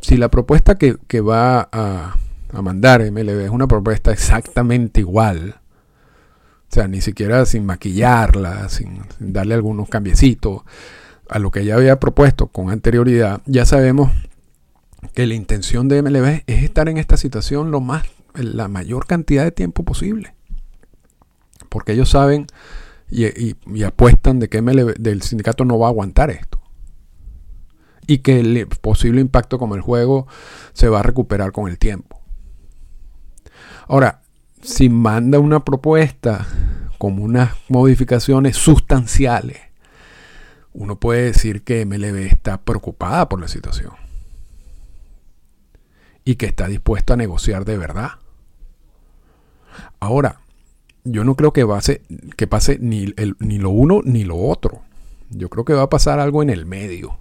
Si 0.00 0.16
la 0.16 0.30
propuesta 0.30 0.76
que, 0.76 1.20
va 1.20 1.68
a, 1.72 2.16
mandar 2.62 3.00
MLB 3.10 3.40
es 3.40 3.50
una 3.50 3.66
propuesta 3.66 4.12
exactamente 4.12 5.00
igual, 5.00 5.56
o 6.70 6.74
sea, 6.74 6.86
ni 6.86 7.00
siquiera 7.00 7.44
sin 7.46 7.66
maquillarla, 7.66 8.68
sin, 8.68 9.00
sin, 9.18 9.32
darle 9.32 9.54
algunos 9.54 9.88
cambiecitos 9.88 10.62
a 11.28 11.38
lo 11.38 11.50
que 11.50 11.64
ya 11.64 11.74
había 11.74 11.98
propuesto 11.98 12.46
con 12.46 12.70
anterioridad, 12.70 13.42
ya 13.46 13.64
sabemos 13.64 14.12
que 15.14 15.26
la 15.26 15.34
intención 15.34 15.88
de 15.88 16.02
MLB 16.02 16.42
es 16.46 16.62
estar 16.62 16.88
en 16.88 16.96
esta 16.96 17.16
situación 17.16 17.70
lo 17.70 17.80
más, 17.80 18.04
la 18.34 18.68
mayor 18.68 19.06
cantidad 19.06 19.44
de 19.44 19.52
tiempo 19.52 19.82
posible 19.84 20.37
porque 21.68 21.92
ellos 21.92 22.10
saben 22.10 22.46
y, 23.10 23.82
apuestan 23.84 24.38
de 24.38 24.48
que 24.48 24.60
MLB, 24.60 24.94
del 24.98 25.22
sindicato 25.22 25.64
no 25.64 25.78
va 25.78 25.86
a 25.86 25.90
aguantar 25.90 26.30
esto. 26.30 26.60
Y 28.06 28.18
que 28.18 28.40
el 28.40 28.66
posible 28.66 29.20
impacto 29.20 29.58
como 29.58 29.74
el 29.74 29.80
juego 29.80 30.26
se 30.72 30.88
va 30.88 31.00
a 31.00 31.02
recuperar 31.02 31.52
con 31.52 31.68
el 31.68 31.78
tiempo. 31.78 32.20
Ahora, 33.86 34.22
si 34.62 34.88
manda 34.88 35.38
una 35.38 35.64
propuesta 35.64 36.46
como 36.98 37.22
unas 37.22 37.52
modificaciones 37.68 38.56
sustanciales, 38.56 39.58
uno 40.72 40.98
puede 40.98 41.24
decir 41.24 41.62
que 41.62 41.84
MLB 41.84 42.26
está 42.26 42.60
preocupada 42.60 43.28
por 43.28 43.40
la 43.40 43.48
situación 43.48 43.92
y 46.24 46.36
que 46.36 46.46
está 46.46 46.66
dispuesto 46.68 47.14
a 47.14 47.16
negociar 47.16 47.64
de 47.64 47.78
verdad. 47.78 48.12
Ahora, 50.00 50.40
yo 51.10 51.24
no 51.24 51.36
creo 51.36 51.52
que, 51.52 51.66
que 52.36 52.46
pase 52.46 52.78
ni, 52.80 53.06
lo 53.58 53.70
uno 53.70 54.00
ni 54.04 54.24
lo 54.24 54.36
otro. 54.36 54.82
Yo 55.30 55.48
creo 55.48 55.64
que 55.64 55.74
va 55.74 55.82
a 55.82 55.90
pasar 55.90 56.20
algo 56.20 56.42
en 56.42 56.50
el 56.50 56.66
medio. 56.66 57.18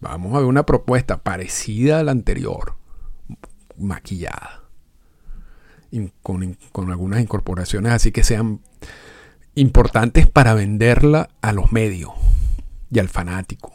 Vamos 0.00 0.34
a 0.34 0.38
ver 0.38 0.46
una 0.46 0.66
propuesta 0.66 1.22
parecida 1.22 2.00
a 2.00 2.04
la 2.04 2.12
anterior, 2.12 2.74
maquillada, 3.78 4.62
con, 6.22 6.56
con 6.72 6.90
algunas 6.90 7.20
incorporaciones 7.20 7.92
así 7.92 8.12
que 8.12 8.22
sean 8.22 8.60
importantes 9.54 10.26
para 10.26 10.52
venderla 10.54 11.30
a 11.40 11.52
los 11.52 11.72
medios 11.72 12.12
y 12.90 12.98
al 12.98 13.08
fanático. 13.08 13.72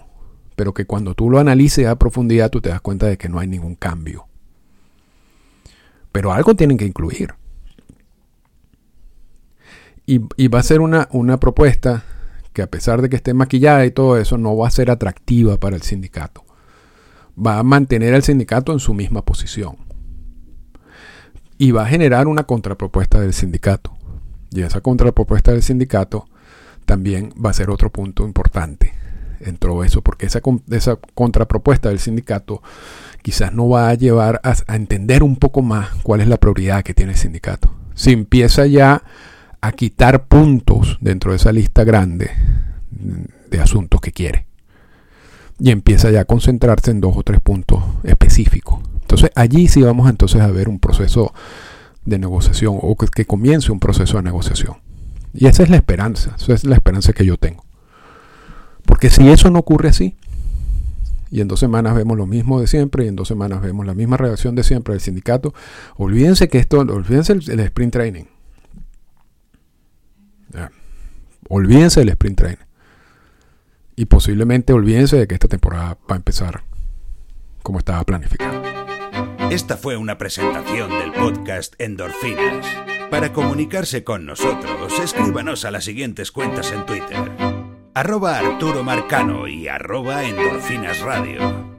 Pero 0.56 0.74
que 0.74 0.86
cuando 0.86 1.16
tú 1.16 1.30
lo 1.30 1.40
analices 1.40 1.88
a 1.88 1.98
profundidad 1.98 2.52
tú 2.52 2.62
te 2.62 2.70
das 2.70 2.82
cuenta 2.82 3.08
de 3.08 3.18
que 3.18 3.30
no 3.30 3.40
hay 3.40 3.48
ningún 3.48 3.76
cambio. 3.76 4.28
Pero 6.12 6.34
algo 6.34 6.56
tienen 6.56 6.78
que 6.78 6.86
incluir. 6.86 7.34
Y, 10.06 10.48
va 10.48 10.60
a 10.60 10.64
ser 10.64 10.82
una, 10.82 11.08
una 11.12 11.40
propuesta 11.40 12.04
que 12.54 12.62
a 12.62 12.68
pesar 12.68 13.02
de 13.02 13.10
que 13.10 13.16
esté 13.16 13.34
maquillada 13.34 13.86
y 13.86 13.92
todo 13.92 14.18
eso, 14.18 14.38
no 14.38 14.58
va 14.58 14.68
a 14.68 14.72
ser 14.72 14.92
atractiva 14.92 15.58
para 15.58 15.76
el 15.76 15.84
sindicato. 15.84 16.44
Va 17.38 17.60
a 17.60 17.64
mantener 17.64 18.14
al 18.14 18.24
sindicato 18.24 18.74
en 18.74 18.80
su 18.80 18.94
misma 18.94 19.24
posición. 19.24 19.78
Y 21.58 21.72
va 21.72 21.84
a 21.84 21.88
generar 21.88 22.28
una 22.28 22.44
contrapropuesta 22.44 23.22
del 23.22 23.34
sindicato. 23.34 23.94
Y 24.52 24.64
esa 24.64 24.82
contrapropuesta 24.82 25.52
del 25.52 25.64
sindicato 25.64 26.26
también 26.86 27.34
va 27.44 27.52
a 27.52 27.54
ser 27.54 27.70
otro 27.70 27.90
punto 27.90 28.26
importante 28.26 28.94
dentro 29.40 29.80
de 29.80 29.88
eso, 29.88 30.02
porque 30.02 30.26
esa, 30.26 30.42
esa 30.72 30.98
contrapropuesta 31.14 31.90
del 31.90 32.00
sindicato 32.00 32.62
quizás 33.22 33.54
no 33.54 33.70
va 33.70 33.90
a 33.90 33.94
llevar 33.94 34.42
a, 34.44 34.56
a 34.68 34.76
entender 34.76 35.24
un 35.24 35.36
poco 35.36 35.62
más 35.62 35.90
cuál 36.04 36.22
es 36.22 36.28
la 36.28 36.38
prioridad 36.38 36.84
que 36.84 36.94
tiene 36.94 37.14
el 37.14 37.18
sindicato. 37.18 37.74
Si 37.94 38.12
empieza 38.12 38.66
ya 38.66 39.04
a 39.62 39.72
quitar 39.72 40.26
puntos 40.26 40.98
dentro 41.02 41.32
de 41.32 41.38
esa 41.38 41.52
lista 41.52 41.84
grande 41.84 42.32
de 43.50 43.60
asuntos 43.60 44.02
que 44.02 44.12
quiere. 44.12 44.48
Y 45.60 45.70
empieza 45.70 46.10
ya 46.10 46.22
a 46.22 46.26
concentrarse 46.26 46.90
en 46.90 47.02
dos 47.02 47.16
o 47.16 47.24
tres 47.24 47.40
puntos 47.40 47.84
específicos. 48.04 48.80
Entonces 49.02 49.30
allí 49.36 49.68
sí 49.68 49.84
vamos 49.84 50.10
entonces 50.10 50.42
a 50.42 50.48
ver 50.48 50.68
un 50.68 50.80
proceso 50.80 51.34
de 52.06 52.18
negociación 52.18 52.80
o 52.82 52.96
que, 52.96 53.26
comience 53.26 53.72
un 53.72 53.80
proceso 53.80 54.18
de 54.18 54.24
negociación. 54.24 54.78
Y 55.34 55.46
esa 55.46 55.64
es 55.64 55.70
la 55.70 55.78
esperanza, 55.78 56.36
esa 56.38 56.54
es 56.54 56.64
la 56.64 56.76
esperanza 56.76 57.14
que 57.14 57.26
yo 57.26 57.38
tengo. 57.38 57.64
Porque 58.86 59.10
si 59.12 59.30
eso 59.30 59.52
no 59.52 59.60
ocurre 59.60 59.90
así, 59.90 60.16
y 61.30 61.40
en 61.40 61.48
dos 61.48 61.60
semanas 61.60 61.96
vemos 61.96 62.18
lo 62.18 62.26
mismo 62.26 62.60
de 62.60 62.68
siempre, 62.68 63.06
y 63.06 63.08
en 63.08 63.16
dos 63.16 63.28
semanas 63.28 63.62
vemos 63.62 63.86
la 63.86 63.94
misma 63.94 64.18
reacción 64.18 64.56
de 64.56 64.64
siempre 64.64 64.94
del 64.94 65.02
sindicato, 65.02 65.54
olvídense 65.96 66.50
que 66.50 66.58
esto, 66.58 66.80
olvídense 66.80 67.34
el 67.34 67.60
sprint 67.60 67.94
training. 67.94 68.26
Olvídense 71.50 72.02
del 72.02 72.10
sprint 72.10 72.38
train. 72.38 72.58
Y 73.96 74.06
posiblemente 74.06 74.74
olvídense 74.74 75.18
de 75.18 75.28
que 75.28 75.36
esta 75.36 75.48
temporada 75.48 75.98
va 76.10 76.16
a 76.16 76.18
empezar 76.18 76.64
como 77.62 77.80
estaba 77.80 78.04
planificado. 78.04 78.62
Esta 79.50 79.78
fue 79.78 79.98
una 79.98 80.18
presentación 80.18 80.90
del 80.90 81.12
podcast 81.12 81.76
Endorfinas. 81.80 82.66
Para 83.10 83.34
comunicarse 83.34 84.04
con 84.04 84.26
nosotros, 84.26 84.98
escríbanos 85.00 85.66
a 85.66 85.72
las 85.72 85.84
siguientes 85.84 86.32
cuentas 86.32 86.72
en 86.72 86.86
Twitter. 86.86 87.32
Arroba 87.94 88.40
Arturo 88.40 88.84
Marcano 88.84 89.48
y 89.50 89.68
arroba 89.68 90.24
Endorfinas 90.24 91.02
Radio. 91.02 91.71